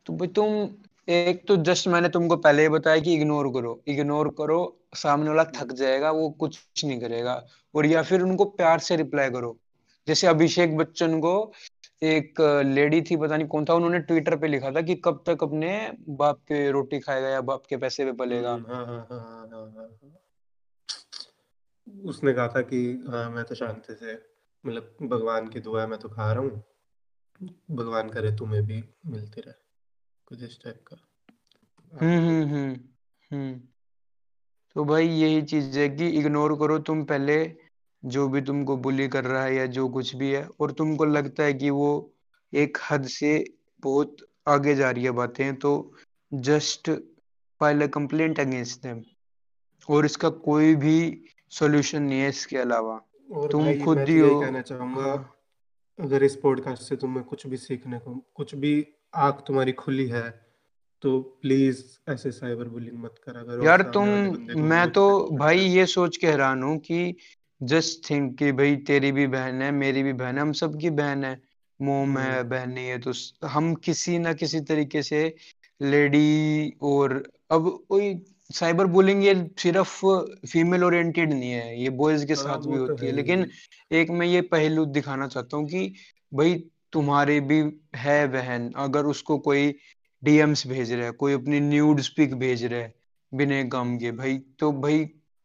तो 0.07 0.13
भाई 0.13 0.29
तुम 0.29 0.67
एक 1.09 1.49
तो 1.49 1.57
जस्ट 1.57 1.89
मैंने 1.89 2.09
तुमको 2.09 2.37
पहले 2.37 2.63
ही 2.63 2.69
बताया 2.69 3.01
कि 3.01 3.15
इग्नोर 3.15 3.49
करो 3.49 3.81
इग्नोर 3.89 4.29
करो, 4.39 4.81
सामने 4.95 5.29
वाला 5.29 5.45
थक 5.45 5.73
हम्म 5.73 5.73
जाएगा, 5.73 6.11
वो 6.11 6.31
कुछ 6.31 6.85
नहीं 6.85 7.01
करेगा। 7.01 7.47
और 7.75 7.87
या 7.87 8.03
फिर 8.03 8.23
उनको 8.23 8.45
प्यार 8.45 8.79
से 8.79 8.97
रिप्लाई 8.97 9.31
करो। 9.31 9.57
जैसे 10.09 10.27
अभिषेक 10.27 10.77
बच्चन 10.77 11.21
को 11.21 11.53
एक 12.03 12.41
लेडी 12.67 13.03
थी, 13.03 13.17
पता 13.17 13.37
नहीं 13.37 13.49
कौन 13.49 13.65
था, 13.65 13.75
उन्होंने 13.75 13.99
ट्विटर 13.99 14.37
पे 14.37 14.49
लिखा 14.49 14.71
था 14.71 14.83
कि 14.83 14.95
कब 14.95 15.23
तक 15.27 15.43
अपने 15.43 15.93
बाप 16.09 16.37
के 16.39 16.71
रोटी 16.71 17.01
खाएगा 17.01 17.29
या 17.29 17.41
बाप 17.41 17.67
के 17.69 17.77
पैसे 17.77 18.05
पे 18.05 18.13
पलेगा। 18.13 18.53
हम्म 18.53 18.67
हाँ 18.67 18.87
हाँ 18.87 19.07
हाँ 19.11 19.21
हाँ 19.21 19.49
हाँ 19.53 19.73
हाँ 19.77 19.89
हाँ। 20.03 20.21
उसने 22.05 22.33
कहा 22.33 22.49
था 22.49 22.61
कि 22.61 23.05
हाँ 23.09 23.31
मैं 23.31 23.45
तो 23.45 23.55
शांति 23.55 23.95
से 23.95 24.15
मतलब 24.67 24.97
भगवान 25.03 25.49
की 25.49 25.61
दुआ 25.61 25.81
है, 25.81 25.87
मैं 25.87 25.99
तो 25.99 26.09
खा 26.09 26.33
रहा 26.33 26.43
हूँ। 26.43 26.63
भगवान 27.71 28.09
करे, 28.09 28.37
तुम्हें 28.37 28.67
भी 28.67 28.85
मिलती 29.07 29.41
रहे। 29.41 29.70
कुछ 30.31 30.43
इस 30.43 30.59
टाइप 30.65 30.85
का। 30.87 30.97
हम्म 31.93 32.19
हम्म 32.19 32.45
हम्म 32.45 32.77
हम्म। 33.31 33.61
तो 34.77 34.85
भाई 34.85 35.09
यही 35.09 35.43
चीज़ 35.43 35.79
है 35.79 35.89
कि 35.89 36.09
इग्नोर 36.09 36.55
करो 36.59 36.79
तुम 36.79 37.05
पहले 37.05 37.37
जो 38.05 38.29
भी 38.29 38.41
तुमको 38.41 38.77
बुली 38.77 39.09
कर 39.09 39.25
रहा 39.25 39.45
है 39.45 39.55
या 39.55 39.67
जो 39.67 39.89
कुछ 39.89 40.15
भी 40.17 40.31
है 40.31 40.49
और 40.61 40.73
तुमको 40.73 41.05
लगता 41.05 41.43
है 41.43 41.55
कि 41.55 41.71
वो 41.71 41.89
एक 42.53 42.79
हद 42.91 43.07
से 43.07 43.33
बहुत 43.83 44.17
आगे 44.49 44.75
जा 44.75 44.91
रही 44.91 45.05
है 45.05 45.11
बातें 45.11 45.57
तो 45.57 45.73
just 46.33 46.91
file 47.61 47.83
a 47.83 47.87
complaint 47.87 48.41
against 48.41 48.83
them 48.83 49.03
और 49.89 50.05
इसका 50.05 50.29
कोई 50.29 50.75
भी 50.77 50.97
सॉल्यूशन 51.51 52.03
नहीं 52.03 52.21
है 52.21 52.29
इसके 52.29 52.57
अलावा। 52.57 52.97
तुम 53.51 53.85
खुद 53.85 53.99
तो 53.99 54.05
ही 54.05 54.19
यही 54.19 54.29
हो। 54.29 54.41
कहना 54.41 54.61
चाहूँगा 54.61 55.13
अगर 55.99 56.23
इस 56.23 56.37
पॉडकास्ट 56.37 56.83
से 56.83 56.97
तुम्हें 56.97 57.25
कुछ 57.25 57.47
भी 57.47 57.57
सीखने 57.57 57.99
को 57.99 58.15
कुछ 58.35 58.55
भी 58.55 58.75
आँख 59.15 59.45
तुम्हारी 59.47 59.73
खुली 59.73 60.07
है 60.07 60.51
तो 61.03 61.21
प्लीज़ 61.43 61.83
ऐसे 62.11 62.31
साइबर 62.31 62.69
बुलिंग 62.69 62.99
मत 62.99 63.15
करा। 63.27 63.43
करो 63.43 63.65
यार 63.65 63.83
तुम 63.83 64.09
मैं 64.61 64.91
तो 64.91 65.29
भाई 65.33 65.59
ये 65.59 65.87
सोच 65.87 66.17
के 66.17 66.27
हैरान 66.27 66.63
हूँ 66.63 66.79
कि 66.79 67.17
जस्ट 67.63 68.11
थिंक 68.11 68.39
कि 68.39 68.53
भाई 68.53 68.77
तेरी 68.77 69.13
भी 69.13 69.27
बहन 69.27 69.63
है 69.63 69.71
मेरी 69.71 70.03
भी 70.03 70.13
बहन 70.13 70.35
है 70.37 70.43
हम 70.43 70.53
सबकी 70.53 70.91
बहन 70.91 71.25
है। 71.25 71.41
मोम 71.81 72.19
है 72.19 72.39
हम्म। 72.39 72.49
बहन 72.49 72.71
नहीं 72.71 72.87
है 72.87 72.99
तो 72.99 73.13
हम 73.47 73.75
किसी 73.75 74.19
ना 74.19 74.33
किसी 74.33 74.61
तरीके 74.61 75.03
से 75.03 75.35
लेडी 75.83 76.73
और 76.83 77.33
अब 77.51 77.85
कोई 77.89 78.23
साइबर 78.55 78.87
बुलिंग 78.87 79.25
ये 79.25 79.35
सिर्फ़ 79.59 80.07
फीमेल 80.47 80.85
ओरिएंटेड 80.85 81.33
नहीं 81.33 81.51
है 81.51 81.83
ये 81.83 81.91
बॉयज़ 81.91 82.27
के 82.27 82.33
हाँ 82.33 82.43
साथ 82.43 82.59
भी 82.59 82.75
तो 82.77 82.81
होती 82.81 83.07
है। 83.07 83.11
है। 83.11 83.17
लेकिन 83.17 83.51
एक 83.93 84.11
मैं 84.11 84.27
ये 84.27 84.41
पहलू 84.41 84.85
दिखाना 84.85 85.29
चाहता 85.29 85.57
हूँ 85.57 85.67
कि 85.69 85.95
भाई 86.35 86.65
तुम्हारी 86.93 87.41
भी 87.41 87.61
है 87.97 88.27
बहन, 88.29 88.71
अगर 88.77 89.07
उसको 89.07 89.39
कोई 89.39 89.75
डीएम्स 90.23 90.67
भेज 90.67 90.93
रहा 90.93 91.05
है, 91.05 91.11
कोई 91.13 91.33
अपनी 91.33 91.61
न्यूड 91.61 92.01
पिक 92.17 92.35
भेज 92.35 92.65
रहा 92.65 92.81
है 92.81 92.95
बिना 93.33 93.63
काम 93.69 93.97
के, 93.99 94.11
भाई 94.13 94.39
तो 94.59 94.73
भाई 94.73 95.05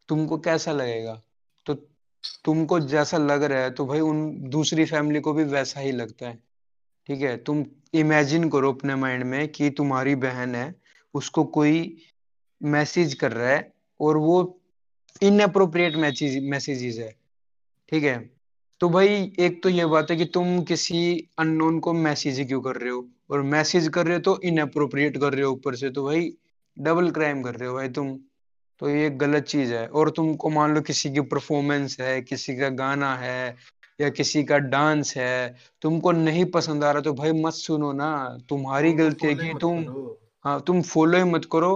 तुमको 0.10 0.38
कैसा 0.38 0.72
लगेगा? 0.72 1.22
तो 1.66 1.74
तुमको 2.46 2.80
जैसा 2.80 3.18
लग 3.18 3.44
रहा 3.44 3.60
है 3.60 3.72
तो 3.72 3.86
भाई 3.86 4.00
उन 4.00 4.50
दूसरी 4.50 4.86
फैमिली 4.86 5.20
को 5.20 5.34
भी 5.34 5.44
वैसा 5.44 5.80
ही 5.80 5.92
लगता 5.92 6.28
है, 6.28 6.38
ठीक 7.08 7.22
है? 7.22 7.38
तुम 7.38 7.66
इमेजिन 7.94 8.50
करो 8.50 8.72
अपने 8.74 8.96
माइंड 8.96 9.24
में 9.24 9.48
कि 9.48 9.70
तुम्हारी 9.70 10.16
बहन 10.16 10.56
है, 10.56 10.74
उसको 11.14 11.44
कोई 11.44 11.98
मैसेज 12.62 13.14
कर 13.14 13.32
रहा 13.32 13.50
है 13.50 13.74
और 14.00 14.18
वो 14.18 14.62
इनअप्रोप्रिएट 15.22 15.96
मैसेज 15.96 16.44
मैसेजेस 16.44 16.98
है, 16.98 17.14
ठीक 17.90 18.04
है? 18.04 18.35
तो 18.82 18.89
भाई 18.89 19.32
एक 19.39 19.62
तो 19.63 19.70
ये 19.70 19.86
बात 19.86 20.12
है 20.12 20.15
कि 20.17 20.25
तुम 20.25 20.62
किसी 20.63 21.27
अननोन 21.39 21.79
को 21.79 21.94
मैसेज 21.94 22.39
क्यों 22.48 22.62
कर 22.62 22.75
रहे 22.75 22.89
हो? 22.89 23.05
और 23.29 23.41
मैसेज 23.41 23.88
कर 23.88 24.05
रहे 24.05 24.15
हो 24.15 24.22
तो 24.22 24.39
इनअप्रोप्रिएट 24.44 25.17
कर 25.17 25.34
रहे 25.34 25.44
हो 25.44 25.51
ऊपर 25.51 25.75
से 25.75 25.89
तो 25.89 26.03
भाई 26.05 26.34
डबल 26.77 27.10
क्राइम 27.12 27.41
कर 27.44 27.55
रहे 27.55 27.70
हो 27.70 27.75
भाई 27.75 27.89
तुम। 27.89 28.17
तो 28.82 28.89
ये 28.89 29.10
गलत 29.10 29.44
चीज़ 29.44 29.74
है। 29.74 29.88
और 29.88 30.10
तुमको 30.10 30.50
मान 30.50 30.74
लो 30.75 30.82
किसी 30.82 31.10
की 31.13 31.22
परफॉर्मेंस 31.22 31.98
है 32.00 32.22
किसी 32.22 32.55
का 32.58 32.70
गाना 32.70 33.15
है 33.15 33.55
या 34.00 34.10
किसी 34.10 34.44
का 34.44 34.58
डांस 34.58 35.15
है 35.17 35.55
तुमको 35.82 36.12
नहीं 36.12 36.46
पसंद 36.46 36.84
आ 36.84 36.91
रहा 36.91 37.01
तो 37.01 37.13
भाई 37.13 37.32
मत 37.32 37.53
सुनो 37.53 37.91
ना। 37.94 38.38
तुम्हारी 38.50 38.94
गलती 38.94 39.27
है 39.27 39.36
कि 39.36 39.53
तुम 39.62 39.79
हाँ 40.46 40.60
तुम 40.67 40.82
फॉलो 40.82 41.17
ही 41.17 41.24
मत 41.24 41.46
करो। 41.51 41.75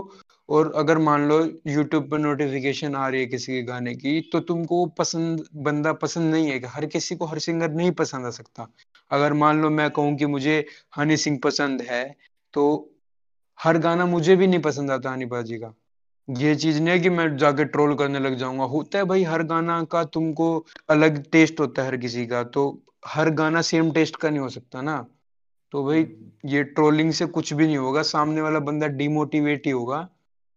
और 0.49 0.71
अगर 0.75 0.97
मान 0.97 1.27
लो 1.29 1.39
यूट्यूब 1.67 2.09
पर 2.11 2.19
नोटिफिकेशन 2.19 2.95
आ 2.95 3.07
रही 3.07 3.21
है 3.21 3.27
किसी 3.27 3.53
के 3.53 3.61
गाने 3.63 3.93
की 3.95 4.19
तो 4.31 4.39
तुमको 4.41 4.77
वो 4.77 4.85
पसंद 4.97 5.43
बंदा 5.55 5.93
पसंद 5.95 6.33
नहीं 6.33 6.49
है 6.49 6.59
कि 6.59 6.67
हर 6.67 6.85
किसी 6.85 7.15
को 7.15 7.25
हर 7.25 7.39
सिंगर 7.39 7.71
नहीं 7.71 7.91
पसंद 7.91 8.25
आ 8.25 8.29
सकता। 8.29 8.67
अगर 9.11 9.33
मान 9.33 9.61
लो 9.61 9.69
मैं 9.69 9.89
कहूँ 9.91 10.15
कि 10.15 10.25
मुझे 10.27 10.65
हनी 10.97 11.17
सिंह 11.17 11.39
पसंद 11.43 11.81
है 11.81 12.03
तो 12.53 12.65
हर 13.59 13.77
गाना 13.77 14.05
मुझे 14.05 14.35
भी 14.35 14.47
नहीं 14.47 14.61
पसंद 14.61 14.91
आता 14.91 15.11
हनी 15.11 15.25
पाजी 15.25 15.57
का। 15.57 15.73
ये 16.27 16.55
चीज़ 16.55 16.79
नहीं 16.79 16.89
है 16.89 16.99
कि 16.99 17.09
मैं 17.09 17.35
जाके 17.37 17.65
ट्रोल 17.65 17.95
करने 17.95 18.19
लग 18.19 18.35
जाऊँगा। 18.35 18.63
होता 18.65 18.97
है 18.97 19.05
भाई 19.05 19.23
हर 19.23 19.43
गाना 19.43 19.83
का 19.83 20.03
तुमको 20.05 20.65
अलग 20.89 21.23
टेस्ट 21.31 21.59
होता 21.59 21.81
है 21.81 21.87
हर 21.87 21.97
किसी 21.97 22.25
का 22.27 22.43
तो 22.45 22.63
हर 23.07 23.29
गाना 23.31 23.61
सेम 23.61 23.91
टेस्ट 23.91 24.15
का 24.15 24.29
नहीं 24.29 24.39
हो 24.39 24.49
सकता 24.49 24.81
ना। 24.81 25.05
तो 25.73 25.83
भाई 25.85 26.03
हम्म। 26.03 26.49
ये 26.49 26.63
ट्रोलिंग 26.65 27.11
से 27.11 27.25
कुछ 27.27 27.53
भी 27.53 27.65
नहीं 27.65 27.77
होगा। 27.77 28.01
सामने 28.03 28.41
वाला 28.41 28.59
बंदा 28.61 28.87
डिमोटिवेट 28.87 29.65
ही 29.65 29.71
होगा। 29.71 30.07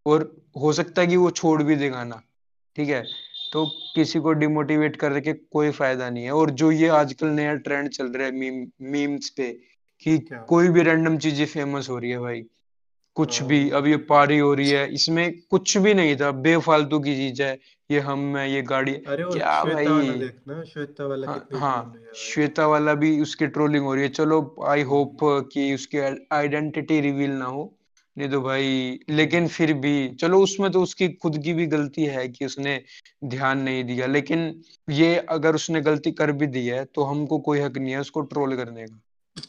और 0.06 0.30
हो 0.62 0.72
सकता 0.72 1.02
है 1.02 1.06
कि 1.08 1.16
वो 1.16 1.30
छोड़ 1.30 1.62
भी 1.62 1.76
दे 1.76 1.88
गाना 1.88 2.22
ठीक 2.76 2.88
है? 2.88 3.02
तो 3.52 3.64
किसी 3.94 4.18
को 4.20 4.32
डिमोटिवेट 4.32 4.96
करके 4.96 5.32
कोई 5.32 5.70
फ़ायदा 5.70 6.08
नहीं 6.10 6.24
है। 6.24 6.32
और 6.32 6.50
जो 6.50 6.70
ये 6.72 6.88
आजकल 6.88 7.26
नया 7.28 7.54
ट्रेंड 7.56 7.88
चल 7.88 8.06
रहा 8.06 8.26
है 8.26 8.32
मीम 8.32 8.66
मीम्स 8.92 9.28
पे 9.30 9.50
कि 10.06 10.18
कोई 10.48 10.68
भी 10.68 10.82
रैंडम 10.82 11.18
चीज़ें 11.18 11.44
फ़ेमस 11.46 11.88
हो 11.90 11.98
रही 11.98 12.10
है 12.10 12.18
भाई। 12.18 12.42
कुछ 13.16 13.42
भी 13.42 13.58
हाँ। 13.70 13.80
अब 13.80 13.86
ये 13.86 13.96
पारी 14.08 14.38
हो 14.38 14.52
रही 14.54 14.70
है 14.70 14.86
इसमें 14.94 15.32
कुछ 15.50 15.76
भी 15.78 15.92
नहीं 15.94 16.16
था। 16.16 16.30
बेफालतू 16.40 17.00
की 17.00 17.14
चीज़ 17.16 17.42
है 17.42 17.58
ये 17.90 18.00
हम 18.00 18.36
है 18.36 18.50
ये 18.52 18.62
गाड़ी 18.62 18.94
अरे 18.94 19.24
क्या 19.32 19.60
श्वेता 19.62 19.92
वाला 19.92 20.62
श्वेता 20.64 21.06
वाला 21.06 21.26
हाँ 21.26 21.38
कितनी 21.38 21.58
हाँ 21.60 21.84
भाई 21.84 22.20
श्वेता 22.20 22.66
वाला 22.66 22.94
भी 22.94 23.20
उसकी 23.20 23.46
ट्रोलिंग 23.46 23.84
हो 23.84 23.94
रही 23.94 24.04
है। 24.04 24.08
चलो 24.10 24.40
आई 24.68 24.82
होप 24.82 25.18
कि 25.52 25.72
उसकी 25.74 25.98
आइडेंटिटी 26.32 27.00
रिवील 27.00 27.30
ना 27.30 27.44
हो। 27.44 27.72
नहीं 28.16 28.28
तो 28.30 28.40
भाई 28.40 28.98
लेकिन 29.10 29.48
फिर 29.48 29.72
भी 29.72 30.08
चलो 30.08 30.38
उसमें 30.38 30.70
तो 30.72 30.82
उसकी 30.82 31.08
खुद 31.08 31.38
की 31.38 31.52
भी 31.52 31.66
गलती 31.66 32.04
है 32.04 32.28
कि 32.28 32.44
उसने 32.46 32.82
ध्यान 33.24 33.58
नहीं 33.58 33.84
दिया 33.84 34.06
लेकिन 34.06 34.62
ये 34.90 35.16
अगर 35.16 35.54
उसने 35.54 35.80
गलती 35.80 36.12
कर 36.12 36.32
भी 36.32 36.46
दी 36.46 36.66
है 36.66 36.84
तो 36.84 37.02
हमको 37.02 37.38
कोई 37.38 37.60
हक 37.60 37.78
नहीं 37.78 37.92
है 37.92 38.00
उसको 38.00 38.20
ट्रोल 38.20 38.56
करने 38.56 38.86
का। 38.86 39.00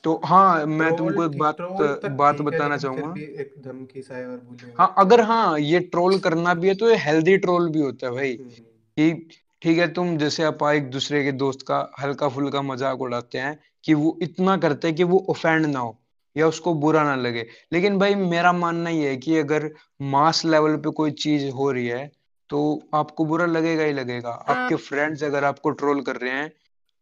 तो 0.03 0.21
हाँ 0.25 0.65
मैं 0.65 0.95
तुमको 0.95 1.25
एक 1.25 1.37
बात 1.37 1.57
बात 1.61 2.39
है 2.39 2.43
बताना 2.43 2.77
चाहूँगा। 2.77 3.13
एक 3.21 3.53
धमकी 3.61 4.01
बुलिंग 4.01 4.71
हाँ 4.77 4.87
होता 4.87 5.01
अगर 5.01 5.21
हाँ 5.21 5.59
ये 5.59 5.79
ट्रोल 5.79 6.19
करना 6.19 6.53
भी 6.53 6.67
है 6.67 6.75
तो 6.75 6.89
ये 6.89 6.95
हेल्दी 6.95 7.37
ट्रोल 7.37 7.69
भी 7.69 7.79
होता 7.79 8.07
है 8.07 8.13
भाई। 8.13 8.31
हम्म। 8.31 8.49
कि 8.97 9.27
ठीक 9.61 9.77
है 9.77 9.87
तुम 9.93 10.17
जैसे 10.17 10.43
आप 10.43 10.63
एक 10.63 10.89
दूसरे 10.89 11.23
के 11.23 11.31
दोस्त 11.31 11.61
का 11.61 11.91
हल्का 11.99 12.29
फुल्का 12.29 12.61
मज़ाक 12.61 13.01
उड़ाते 13.01 13.37
हैं 13.37 13.59
कि 13.83 13.93
वो 13.93 14.17
इतना 14.21 14.57
करते 14.57 14.87
हैं 14.87 14.95
कि 14.97 15.03
वो 15.03 15.25
ऑफेंड 15.29 15.65
ना 15.65 15.79
हो। 15.79 15.97
या 16.35 16.47
उसको 16.47 16.73
बुरा 16.75 17.03
ना 17.03 17.15
लगे। 17.17 17.45
लेकिन 17.73 17.97
भाई 17.99 18.15
मेरा 18.15 18.51
मानना 18.53 18.89
ये 18.89 19.09
है 19.09 19.17
कि 19.17 19.37
अगर 19.37 19.69
मास 20.01 20.43
लेवल 20.45 20.75
पे 20.77 20.89
कोई 20.91 21.11
चीज़ 21.19 21.49
हो 21.51 21.71
रही 21.71 21.87
है 21.87 22.07
तो 22.49 22.59
आपको 22.95 23.25
बुरा 23.25 23.45
लगेगा 23.45 23.83
ही 23.83 23.93
लगेगा। 23.93 24.29
आपके 24.29 24.75
फ्रेंड्स 24.77 25.23
अगर 25.23 25.43
आपको 25.43 25.69
ट्रोल 25.71 26.01
कर 26.01 26.15
रहे 26.17 26.31
हैं 26.31 26.51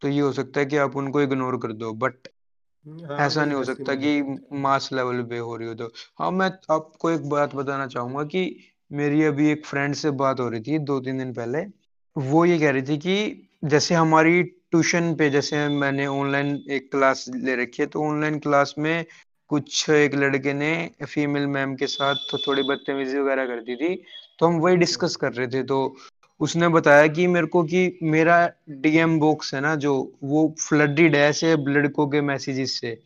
तो 0.02 0.08
ये 0.08 0.20
हो 0.20 0.32
सकता 0.32 0.60
है 0.60 0.66
कि 0.66 0.76
आप 0.76 0.96
उनको 0.96 1.20
इग्नोर 1.22 1.56
कर 1.58 1.72
दो 1.74 1.92
बट 1.94 2.28
हाँ 2.86 3.18
ऐसा 3.20 3.44
नहीं 3.44 3.56
हो 3.56 3.64
सकता 3.64 3.94
कि 3.94 4.08
है। 4.08 4.36
मास 4.52 4.88
लेवल 4.92 5.22
पे 5.22 5.38
हो 5.38 5.56
रही 5.56 5.68
हो 5.68 5.74
तो। 5.74 5.90
हाँ 6.18 6.30
मैं 6.30 6.50
आपको 6.70 7.10
एक 7.10 7.28
बात 7.28 7.54
बताना 7.54 7.86
चाहूँगा 7.86 8.24
कि 8.24 8.44
मेरी 8.90 9.22
अभी 9.24 9.50
एक 9.50 9.66
फ्रेंड 9.66 9.94
से 9.94 10.10
बात 10.10 10.40
हो 10.40 10.48
रही 10.48 10.60
थी 10.60 10.78
दो 10.80 10.98
तीन 11.00 11.18
दिन 11.18 11.32
पहले। 11.32 11.64
वो 12.16 12.44
ये 12.44 12.58
कह 12.58 12.70
रही 12.70 12.82
थी 12.82 12.98
कि 12.98 13.48
जैसे 13.64 13.94
हमारी 13.94 14.42
ट्यूशन 14.72 15.14
पे 15.14 15.28
जैसे 15.30 15.66
मैंने 15.68 16.06
ऑनलाइन 16.06 16.54
एक 16.70 16.90
क्लास 16.90 17.24
ले 17.34 17.56
रखी 17.56 17.82
है 17.82 17.86
तो 17.88 18.02
ऑनलाइन 18.04 18.38
क्लास 18.38 18.74
में 18.78 19.04
कुछ 19.50 19.88
एक 19.90 20.14
लड़के 20.14 20.52
ने 20.52 20.72
फीमेल 21.04 21.46
मैम 21.46 21.74
के 21.76 21.86
साथ 21.86 22.14
तो 22.30 22.38
थोड़ी 22.38 22.62
बदतमीजी 22.62 23.18
वगैरह 23.18 23.46
कर 23.46 23.60
दी 23.62 23.76
थी 23.76 23.94
तो 24.38 24.46
हम 24.46 24.58
वही 24.60 24.76
डिस्कस 24.76 25.16
कर 25.16 25.32
रहे 25.32 25.46
थे। 25.46 25.62
तो 25.62 25.78
उसने 26.40 26.68
बताया 26.68 27.06
कि 27.08 27.26
मेरे 27.26 27.46
को 27.46 27.62
कि 27.64 27.98
मेरा 28.02 28.36
डीएम 28.82 29.18
बॉक्स 29.20 29.54
है 29.54 29.60
ना 29.60 29.74
जो 29.76 29.94
वो 30.24 30.54
फ्लडेड 30.60 31.16
है 31.16 31.22
ऐसे 31.28 31.54
लड़कों 31.68 32.06
के 32.08 32.20
मैसेजेस 32.20 32.78
से। 32.80 32.98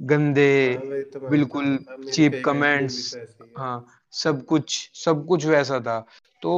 गंदे 0.00 0.48
हाँ 0.74 1.02
तो 1.12 1.20
बिल्कुल 1.30 1.78
चीप 2.12 2.40
कमेंट्स 2.44 3.14
तो 3.14 3.46
हाँ 3.58 3.86
सब 4.12 4.44
कुछ 4.46 4.90
सब 4.94 5.26
कुछ 5.26 5.46
वैसा 5.46 5.80
था। 5.80 5.98
तो 6.42 6.52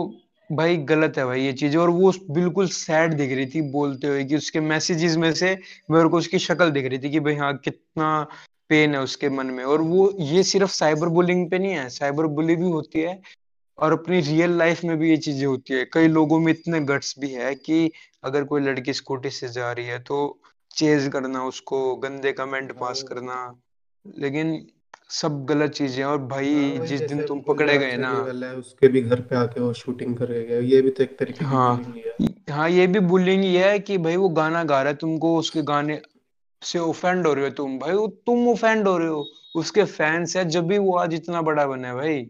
भाई 0.50 0.76
गलत 0.87 1.15
है 1.19 1.25
भाई 1.25 1.41
ये 1.43 1.53
चीज़ 1.53 1.76
और 1.76 1.91
वो 1.91 2.12
बिल्कुल 2.31 2.69
सैड 2.69 3.15
दिख 3.15 3.33
रही 3.33 3.47
थी 3.47 3.61
बोलते 3.71 4.07
हुए 4.07 4.25
कि 4.25 4.37
उसके 4.37 4.61
मैसेजेस 4.61 5.17
में 5.17 5.33
से 5.35 5.57
मेरे 5.91 6.09
को 6.09 6.19
उसकी 6.19 6.38
शक्ल 6.38 6.71
दिख 6.71 6.87
रही 6.87 6.99
थी 6.99 7.11
कि 7.11 7.21
भाई 7.21 7.35
हाँ 7.35 7.57
कितना 7.59 8.11
पेन 8.71 8.95
है 8.95 9.00
उसके 9.00 9.29
मन 9.29 9.47
में। 9.47 9.65
और 9.65 9.81
वो 9.81 10.11
ये 10.21 10.43
सिर्फ़ 10.43 10.71
साइबर 10.71 11.09
बुलिंग 11.09 11.49
पे 11.50 11.59
नहीं 11.59 11.73
है 11.73 11.88
साइबर 11.88 12.26
बुली 12.37 12.57
भी 12.57 12.71
होती 12.71 13.00
है 13.00 13.21
और 13.79 13.93
अपनी 13.93 14.21
रियल 14.21 14.57
लाइफ 14.59 14.85
में 14.85 14.97
भी 14.99 15.11
ये 15.11 15.17
चीज़ें 15.17 15.47
होती 15.47 15.75
है। 15.75 15.85
कई 15.93 16.09
लोगों 16.09 16.38
में 16.41 16.53
इतने 16.53 16.81
गट्स 16.85 17.15
भी 17.19 17.31
है 17.31 17.55
कि 17.55 17.91
अगर 18.25 18.45
कोई 18.45 18.61
लड़की 18.61 18.93
स्कूटी 18.93 19.31
से 19.31 19.49
जा 19.49 19.73
रही 19.73 19.87
है 19.87 19.99
तो 19.99 20.19
चेज 20.76 21.09
करना 21.12 21.45
उसको 21.45 21.95
गंदे 21.97 22.33
कमेंट 22.33 22.73
पास 22.73 22.99
हाँ। 22.99 23.09
करना। 23.09 23.55
लेकिन 24.05 24.67
सब 25.11 25.45
गलत 25.45 25.71
चीज़ें 25.71 25.99
हैं 25.99 26.05
और 26.05 26.19
हाँ 26.19 26.29
भाई 26.29 26.79
वही 26.79 26.87
जिस 26.89 27.01
दिन 27.01 27.23
तुम 27.23 27.41
पकड़े 27.41 27.77
गए 27.79 27.97
ना। 27.97 28.11
है 28.43 28.55
उसके 28.57 28.89
भी 28.89 29.01
घर 29.01 29.21
पे 29.21 29.37
आके 29.37 29.61
वो 29.61 29.73
शूटिंग 29.73 30.17
कर 30.17 30.33
गया 30.33 30.59
ये 30.61 30.81
भी 30.83 30.91
तो 30.91 31.03
एक 31.03 31.19
तरीके 31.19 31.45
हाँ। 31.45 31.77
है। 31.77 32.29
हाँ 32.51 32.69
ये 32.71 32.87
भी 32.87 33.01
बुलिंग 33.01 33.43
ही 33.43 33.55
है 33.55 33.79
कि 33.79 33.99
भाई 33.99 34.17
वो 34.17 34.29
गाना 34.29 34.65
गा 34.65 34.83
रहा 34.83 34.93
है 34.93 34.97
तुमको 34.97 35.37
उसके 35.39 35.63
गाने 35.63 36.01
से 36.63 36.79
ओफेंड 36.79 37.27
हो 37.27 37.35
रहे 37.35 37.45
हो 37.45 37.51
तुम। 37.51 37.79
भाई 37.79 37.93
वो 37.93 38.07
तुम 38.27 38.49
ओफेंड 38.49 38.89
हो 38.89 38.97
रहे 38.99 39.09
हो 39.09 39.25
उसके 39.57 39.85
फैंस 39.85 40.37
है 40.37 40.45
जब 40.49 40.67
भी 40.67 40.79
वो 40.79 40.97
आज 40.97 41.15
इतना 41.15 41.43
बड़ा 41.43 41.67
बना 41.67 41.89
है 41.89 41.95
भाई। 41.95 42.27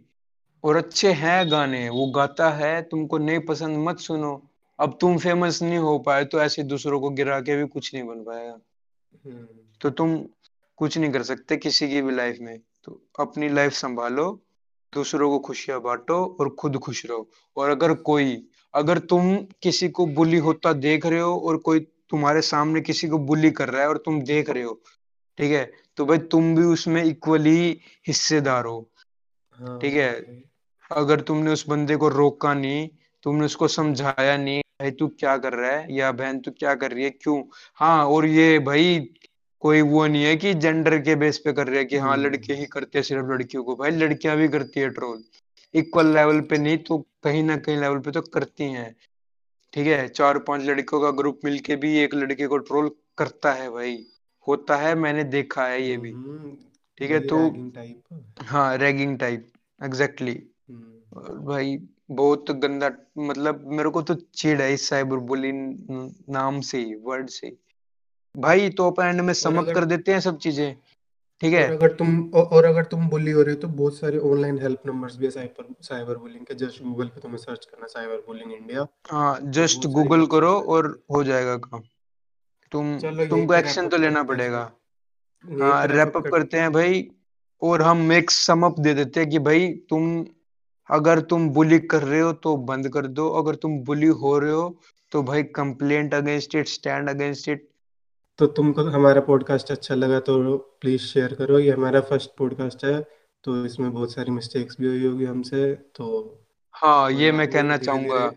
और 0.64 0.76
अच्छे 0.76 1.12
हैं 1.12 1.50
गाने 1.50 1.88
वो 1.88 2.06
गाता 2.06 2.50
है 2.50 2.82
तुमको 2.82 3.18
नहीं 3.18 3.38
पसंद 3.38 3.78
मत 3.78 3.98
सुनो। 3.98 4.40
अब 4.78 4.98
तुम 5.00 5.18
फ़ेमस 5.18 5.62
नहीं 5.62 5.78
हो 5.78 5.98
पाए 5.98 6.24
तो 6.24 6.40
ऐसे 6.40 6.62
दूसरों 6.62 7.00
को 7.00 7.10
गिरा 7.10 7.40
के 7.40 7.56
भी 7.56 7.66
कुछ 7.66 7.94
नहीं 7.94 8.04
बन 8.04 8.22
पाएगा। 8.24 8.58
हम्म। 9.24 9.46
तो 9.80 9.90
तुम 9.90 10.16
कुछ 10.78 10.98
नहीं 10.98 11.10
कर 11.12 11.22
सकते 11.22 11.56
किसी 11.56 11.88
की 11.88 12.02
भी 12.02 12.14
लाइफ 12.14 12.38
में। 12.40 12.58
तो 12.84 13.02
अपनी 13.20 13.48
लाइफ 13.48 13.72
संभालो 13.72 14.30
दूसरों 14.92 15.30
को 15.30 15.38
खुशियाँ 15.38 15.80
बांटो 15.80 16.24
और 16.40 16.48
खुद 16.50 16.76
खुश 16.76 17.04
रहो। 17.06 17.28
और 17.56 17.70
अगर 17.70 17.94
कोई 17.94 18.46
अगर 18.74 18.98
तुम 18.98 19.36
किसी 19.62 19.88
को 19.88 20.06
बुली 20.06 20.38
होता 20.38 20.72
देख 20.72 21.06
रहे 21.06 21.20
हो 21.20 21.36
और 21.38 21.56
कोई 21.58 21.80
तुम्हारे 22.10 22.40
सामने 22.42 22.80
किसी 22.80 23.08
को 23.08 23.18
बुली 23.18 23.50
कर 23.50 23.68
रहा 23.68 23.82
है 23.82 23.88
और 23.88 23.98
तुम 23.98 24.20
देख 24.22 24.50
रहे 24.50 24.62
हो 24.62 24.80
ठीक 25.38 25.52
है? 25.52 25.72
तो 25.96 26.04
भाई 26.06 26.18
तुम 26.18 26.54
भी 26.56 26.62
उसमें 26.62 27.02
इक्वली 27.04 27.80
हिस्सेदार 28.06 28.64
हो। 28.64 28.90
हाँ 29.58 29.78
ठीक 29.80 29.94
है? 29.94 30.12
अगर 30.90 31.20
तुमने 31.20 31.50
उस 31.50 31.68
बंदे 31.68 31.96
को 31.96 32.08
रोका 32.08 32.54
नहीं 32.54 32.88
तुमने 33.22 33.44
उसको 33.44 33.68
समझाया 33.68 34.36
नहीं 34.36 34.60
भाई 34.80 34.90
तू 34.90 35.08
क्या 35.08 35.36
कर 35.36 35.52
रहा 35.52 35.70
है? 35.70 35.94
या 35.94 36.12
बहन 36.12 36.40
तू 36.40 36.50
क्या 36.50 36.74
कर 36.74 36.92
रही 36.92 37.04
है? 37.04 37.10
क्यों? 37.10 37.42
हाँ 37.74 38.06
और 38.06 38.26
ये 38.26 38.58
भाई 38.58 38.98
कोई 39.62 39.80
वो 39.82 40.06
नहीं 40.06 40.24
है 40.24 40.36
कि 40.36 40.52
जेंडर 40.54 40.98
के 41.02 41.14
बेस 41.16 41.38
पे 41.38 41.52
कर 41.52 41.66
रहे 41.66 41.78
हैं 41.78 41.86
कि 41.88 41.96
हाँ 41.96 42.12
हम्म। 42.12 42.26
लड़के 42.26 42.54
ही 42.54 42.66
करते 42.66 42.98
हैं 42.98 43.02
सिर्फ़ 43.02 43.26
लड़कियों 43.26 43.62
को। 43.64 43.76
भाई 43.76 43.90
लड़कियाँ 43.90 44.36
भी 44.36 44.48
करती 44.48 44.80
है 44.80 44.88
ट्रोल 44.90 45.22
इक्वल 45.74 46.12
लेवल 46.14 46.40
पे 46.40 46.58
नहीं 46.58 46.78
तो 46.78 46.98
कहीं 47.24 47.42
ना 47.42 47.56
कहीं 47.56 47.76
लेवल 47.76 47.98
पे 47.98 48.10
तो 48.10 48.20
करती 48.34 48.64
हैं। 48.64 48.94
ठीक 49.72 49.86
है 49.86 50.06
चार 50.08 50.38
पाँच 50.38 50.62
लड़कियों 50.62 51.00
का 51.02 51.10
ग्रुप 51.10 51.40
मिलके 51.44 51.76
भी 51.76 51.96
एक 51.98 52.14
लड़के 52.14 52.46
को 52.46 52.58
ट्रोल 52.58 52.90
करता 53.18 53.52
है 53.52 53.70
भाई। 53.70 53.96
होता 54.46 54.76
है 54.76 54.94
मैंने 54.94 55.24
देखा 55.24 55.66
है 55.66 55.82
ये 55.82 55.96
भी। 55.96 56.10
हम्म 56.10 56.56
ठीक 56.98 57.10
है 57.10 57.20
तो 57.26 57.38
हाँ 58.42 58.76
रैगिंग 58.76 59.18
टाइप 59.18 59.46
एग्जैक्टली 59.80 60.34
भाई 61.14 61.78
बहुत 62.10 62.50
गंदा 62.50 62.90
मतलब 63.18 63.64
मेरे 63.68 63.90
को 63.90 64.02
तो 64.02 64.14
चिढ़ 64.14 64.62
है 64.62 64.72
इस 64.74 64.88
साइबर 64.88 65.16
बुलिंग 65.16 66.10
नाम 66.30 66.60
से 66.60 66.78
ही 66.78 66.94
वर्ड 66.94 67.28
से 67.28 67.46
ही। 67.46 67.56
भाई 68.36 68.68
तो 68.70 68.90
अपन 68.90 69.06
एंड 69.06 69.20
में 69.20 69.32
समअप 69.34 69.74
कर 69.74 69.84
देते 69.84 70.12
हैं 70.12 70.20
सब 70.20 70.38
चीज़ें 70.38 70.74
ठीक 71.42 71.52
है? 71.54 71.64
अगर 71.68 71.92
तुम 71.92 72.30
और 72.32 72.64
अगर 72.64 72.84
तुम 72.84 73.08
बुली 73.08 73.30
हो 73.30 73.42
रहे 73.42 73.54
हो 73.54 73.60
तो 73.60 73.68
बहुत 73.70 73.96
सारे 73.98 74.18
ऑनलाइन 74.28 74.58
हेल्प 74.58 74.86
नंबर्स 74.86 75.16
भी 75.16 75.24
है 75.24 75.30
साइबर 75.30 75.74
साइबर 75.82 76.16
बुलिंग 76.16 76.46
के। 76.46 76.54
जस्ट 76.54 76.82
गूगल 76.82 77.06
पे 77.06 77.20
तुम्हें 77.20 77.38
सर्च 77.38 77.64
करना 77.64 77.86
साइबर 77.86 78.22
बुलिंग 78.28 78.52
इंडिया 78.52 78.86
हाँ 79.10 79.34
तो 79.40 79.50
जस्ट 79.50 79.82
सारी 79.82 79.92
गूगल 79.94 80.26
करो 80.26 80.52
और 80.68 80.88
हो 81.10 81.22
जाएगा 81.24 81.56
काम। 81.56 81.82
तुम 82.72 82.96
तुमको 83.00 83.54
एक्शन 83.54 83.88
तो 83.88 83.96
लेना 83.96 84.22
पड़ेगा। 84.22 84.70
हाँ 85.44 85.86
रैप 85.86 86.16
अप 86.16 86.26
करते 86.26 86.56
हैं। 86.56 86.64
हैं 86.64 86.72
भाई 86.72 87.08
और 87.62 87.82
हम 87.82 88.12
एक 88.12 88.30
सम 88.30 88.66
अप 88.66 88.80
दे 88.80 88.94
देते 88.94 89.20
हैं 89.20 89.28
कि 89.30 89.38
भाई 89.38 89.68
तुम 89.90 90.26
अगर 90.88 91.20
तुम 91.20 91.48
बुली 91.50 91.78
कर 91.78 92.02
रहे 92.02 92.20
हो 92.20 92.32
तो 92.32 92.56
बंद 92.66 92.88
कर 92.88 93.06
दो 93.06 93.28
अगर 93.32 93.54
तुम 93.54 93.78
बुली 93.84 94.06
हो 94.06 94.38
रहे 94.38 94.52
हो 94.52 94.68
तो 95.12 95.22
भाई 95.22 95.42
complaint 95.42 96.14
against 96.14 96.54
it 96.54 96.68
stand 96.68 97.08
against 97.10 97.48
it 97.48 97.68
तो 98.38 98.46
तुमको 98.46 98.82
हमारा 98.82 99.20
पॉडकास्ट 99.20 99.70
अच्छा 99.70 99.94
लगा 99.94 100.20
तो 100.20 100.56
प्लीज़ 100.80 101.02
शेयर 101.02 101.34
करो। 101.34 101.58
ये 101.58 101.70
हमारा 101.70 102.00
फ़र्स्ट 102.00 102.30
पॉडकास्ट 102.38 102.84
है 102.84 103.02
तो 103.44 103.66
इसमें 103.66 103.92
बहुत 103.92 104.12
सारी 104.12 104.30
मिस्टेक्स 104.30 104.76
भी 104.80 104.86
हुई 104.86 105.06
होगी 105.06 105.24
हमसे 105.24 105.74
तो 105.74 106.38
हाँ 106.72 107.10
ये 107.10 107.32
मैं 107.32 107.50
कहना 107.50 107.76
चाहूँगा 107.76 108.32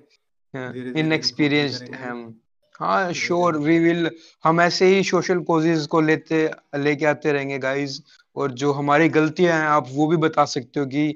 इनएक्सपीरियंस्ड 1.00 1.96
हम 1.96 2.42
हाँ 2.80 3.02
धीरे 3.02 3.14
धीरे 3.14 3.28
श्योर 3.28 3.58
वी 3.58 3.80
विल 3.80 4.12
हम 4.44 4.62
ऐसे 4.62 4.86
ही 4.86 5.04
सोशल 5.04 5.40
कोजेस 5.40 5.88
को 5.88 6.02
लेते 6.02 6.52
लेके 6.76 7.06
आते 7.06 7.32
रहेंगे 7.32 7.58
गाइस 7.58 8.02
और 8.36 8.52
जो 8.52 8.72
हमारी 8.72 9.10
गलतियाँ 9.10 9.60
हैं 9.60 9.68
आप 9.68 9.86
वो 9.90 10.08
भी 10.08 10.18
बता 10.18 10.46
सकते 10.46 10.80
हो 10.80 10.86
कि 10.86 11.16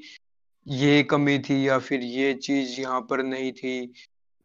ये 0.68 1.04
कमी 1.04 1.40
थी 1.40 1.68
या 1.68 1.80
फिर 1.80 2.00
ये 2.00 2.34
चीज़ 2.34 2.82
यहाँ 2.82 3.02
पर 3.02 3.24
नहीं 3.24 3.52
थी। 3.52 3.94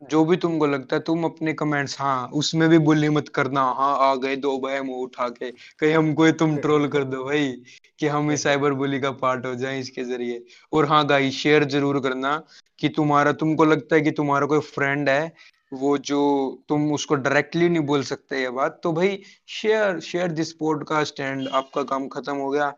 जो 0.02 0.24
भी 0.24 0.36
तुमको 0.36 0.66
लगता 0.66 0.96
है, 0.96 1.02
तुम 1.02 1.24
अपने 1.24 1.52
कमेंट्स 1.54 1.98
हाँ 2.00 2.28
उसमें 2.34 2.68
भी 2.68 2.78
बुली 2.80 3.08
मत 3.08 3.28
करना 3.28 3.60
हाँ 3.60 3.96
आ 4.00 4.14
गए, 4.16 4.36
दो 4.36 4.58
भाई 4.58 4.80
मुँह 4.80 5.02
उठा 5.02 5.28
के, 5.30 5.50
कहीं 5.50 5.92
हमको 5.94 6.30
तुम 6.32 6.56
ट्रोल 6.58 6.86
कर 6.88 7.04
दो 7.04 7.24
भाई, 7.24 7.52
कि 7.98 8.06
हम 8.06 8.30
ही 8.30 8.36
साइबर 8.36 8.72
बुली 8.74 9.00
का 9.00 9.10
पार्ट 9.12 9.46
हो 9.46 9.54
जाए 9.54 9.78
इसके 9.80 10.04
ज़रिए। 10.04 10.42
और 10.72 10.86
हाँ 10.86 11.04
गाई 11.06 11.30
शेयर 11.32 11.64
ज़रूर 11.66 12.00
करना 12.00 12.36
कि 12.78 12.88
तुम्हारा, 12.90 13.32
तुमको 13.34 13.64
लगता 13.64 13.96
है 13.96 14.02
कि 14.02 14.10
तुम्हारा 14.12 14.46
कोई 14.46 14.60
फ्रेंड 14.60 15.08
है, 15.08 15.32
वो 15.72 15.96
जो 16.00 16.20
तुम 16.68 16.92
उसको 16.92 17.14
डायरेक्टली 17.16 17.68
नहीं 17.68 17.82
बोल 17.86 18.02
सकते 18.04 18.40
ये 18.40 18.50
बात 18.50 18.80
तो 18.82 18.92
भाई 18.92 19.20
share 19.48 19.98
share 20.00 20.32
this 20.32 20.52
podcast 20.54 21.20
and 21.20 21.48
आपका 21.48 21.82
काम 21.84 22.06
खत्म 22.08 22.36
हो 22.36 22.48
गया। 22.50 22.72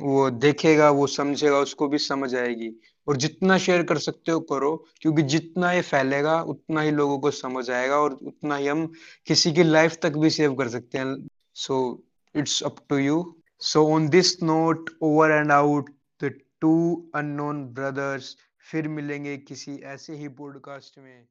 वो 0.00 0.30
देखेगा, 0.30 0.90
वो 0.90 1.06
समझेगा, 1.06 1.58
उसको 1.58 1.88
भी 1.88 1.98
समझ 1.98 2.34
आएगी। 2.34 2.80
और 3.08 3.16
जितना 3.16 3.58
शेयर 3.58 3.82
कर 3.82 3.98
सकते 3.98 4.32
हो, 4.32 4.40
करो। 4.40 4.86
क्योंकि 5.00 5.22
जितना 5.22 5.72
ये 5.72 5.82
फैलेगा, 5.82 6.42
उतना 6.42 6.80
ही 6.80 6.90
लोगों 6.90 7.18
को 7.18 7.30
समझ 7.30 7.70
आएगा 7.70 7.96
और 7.96 8.12
उतना 8.12 8.56
ही 8.56 8.66
हम 8.66 8.92
किसी 9.26 9.52
की 9.52 9.62
लाइफ 9.62 9.98
तक 10.02 10.16
भी 10.16 10.30
सेव 10.30 10.54
कर 10.54 10.68
सकते 10.68 10.98
हैं। 10.98 11.28
So 11.54 12.04
it's 12.36 12.62
up 12.62 12.76
to 12.88 12.96
you 12.96 13.36
so 13.60 13.94
on 13.94 14.08
this 14.08 14.42
note 14.42 14.90
over 15.02 15.30
and 15.30 15.52
out 15.52 15.90
the 16.24 16.40
two 16.60 17.06
unknown 17.14 17.64
brothers 17.64 18.36
फिर 18.70 18.88
मिलेंगे 18.88 19.36
किसी 19.36 19.74
ऐसे 19.84 20.16
ही 20.16 20.28
पॉडकास्ट 20.28 20.98
में। 20.98 21.26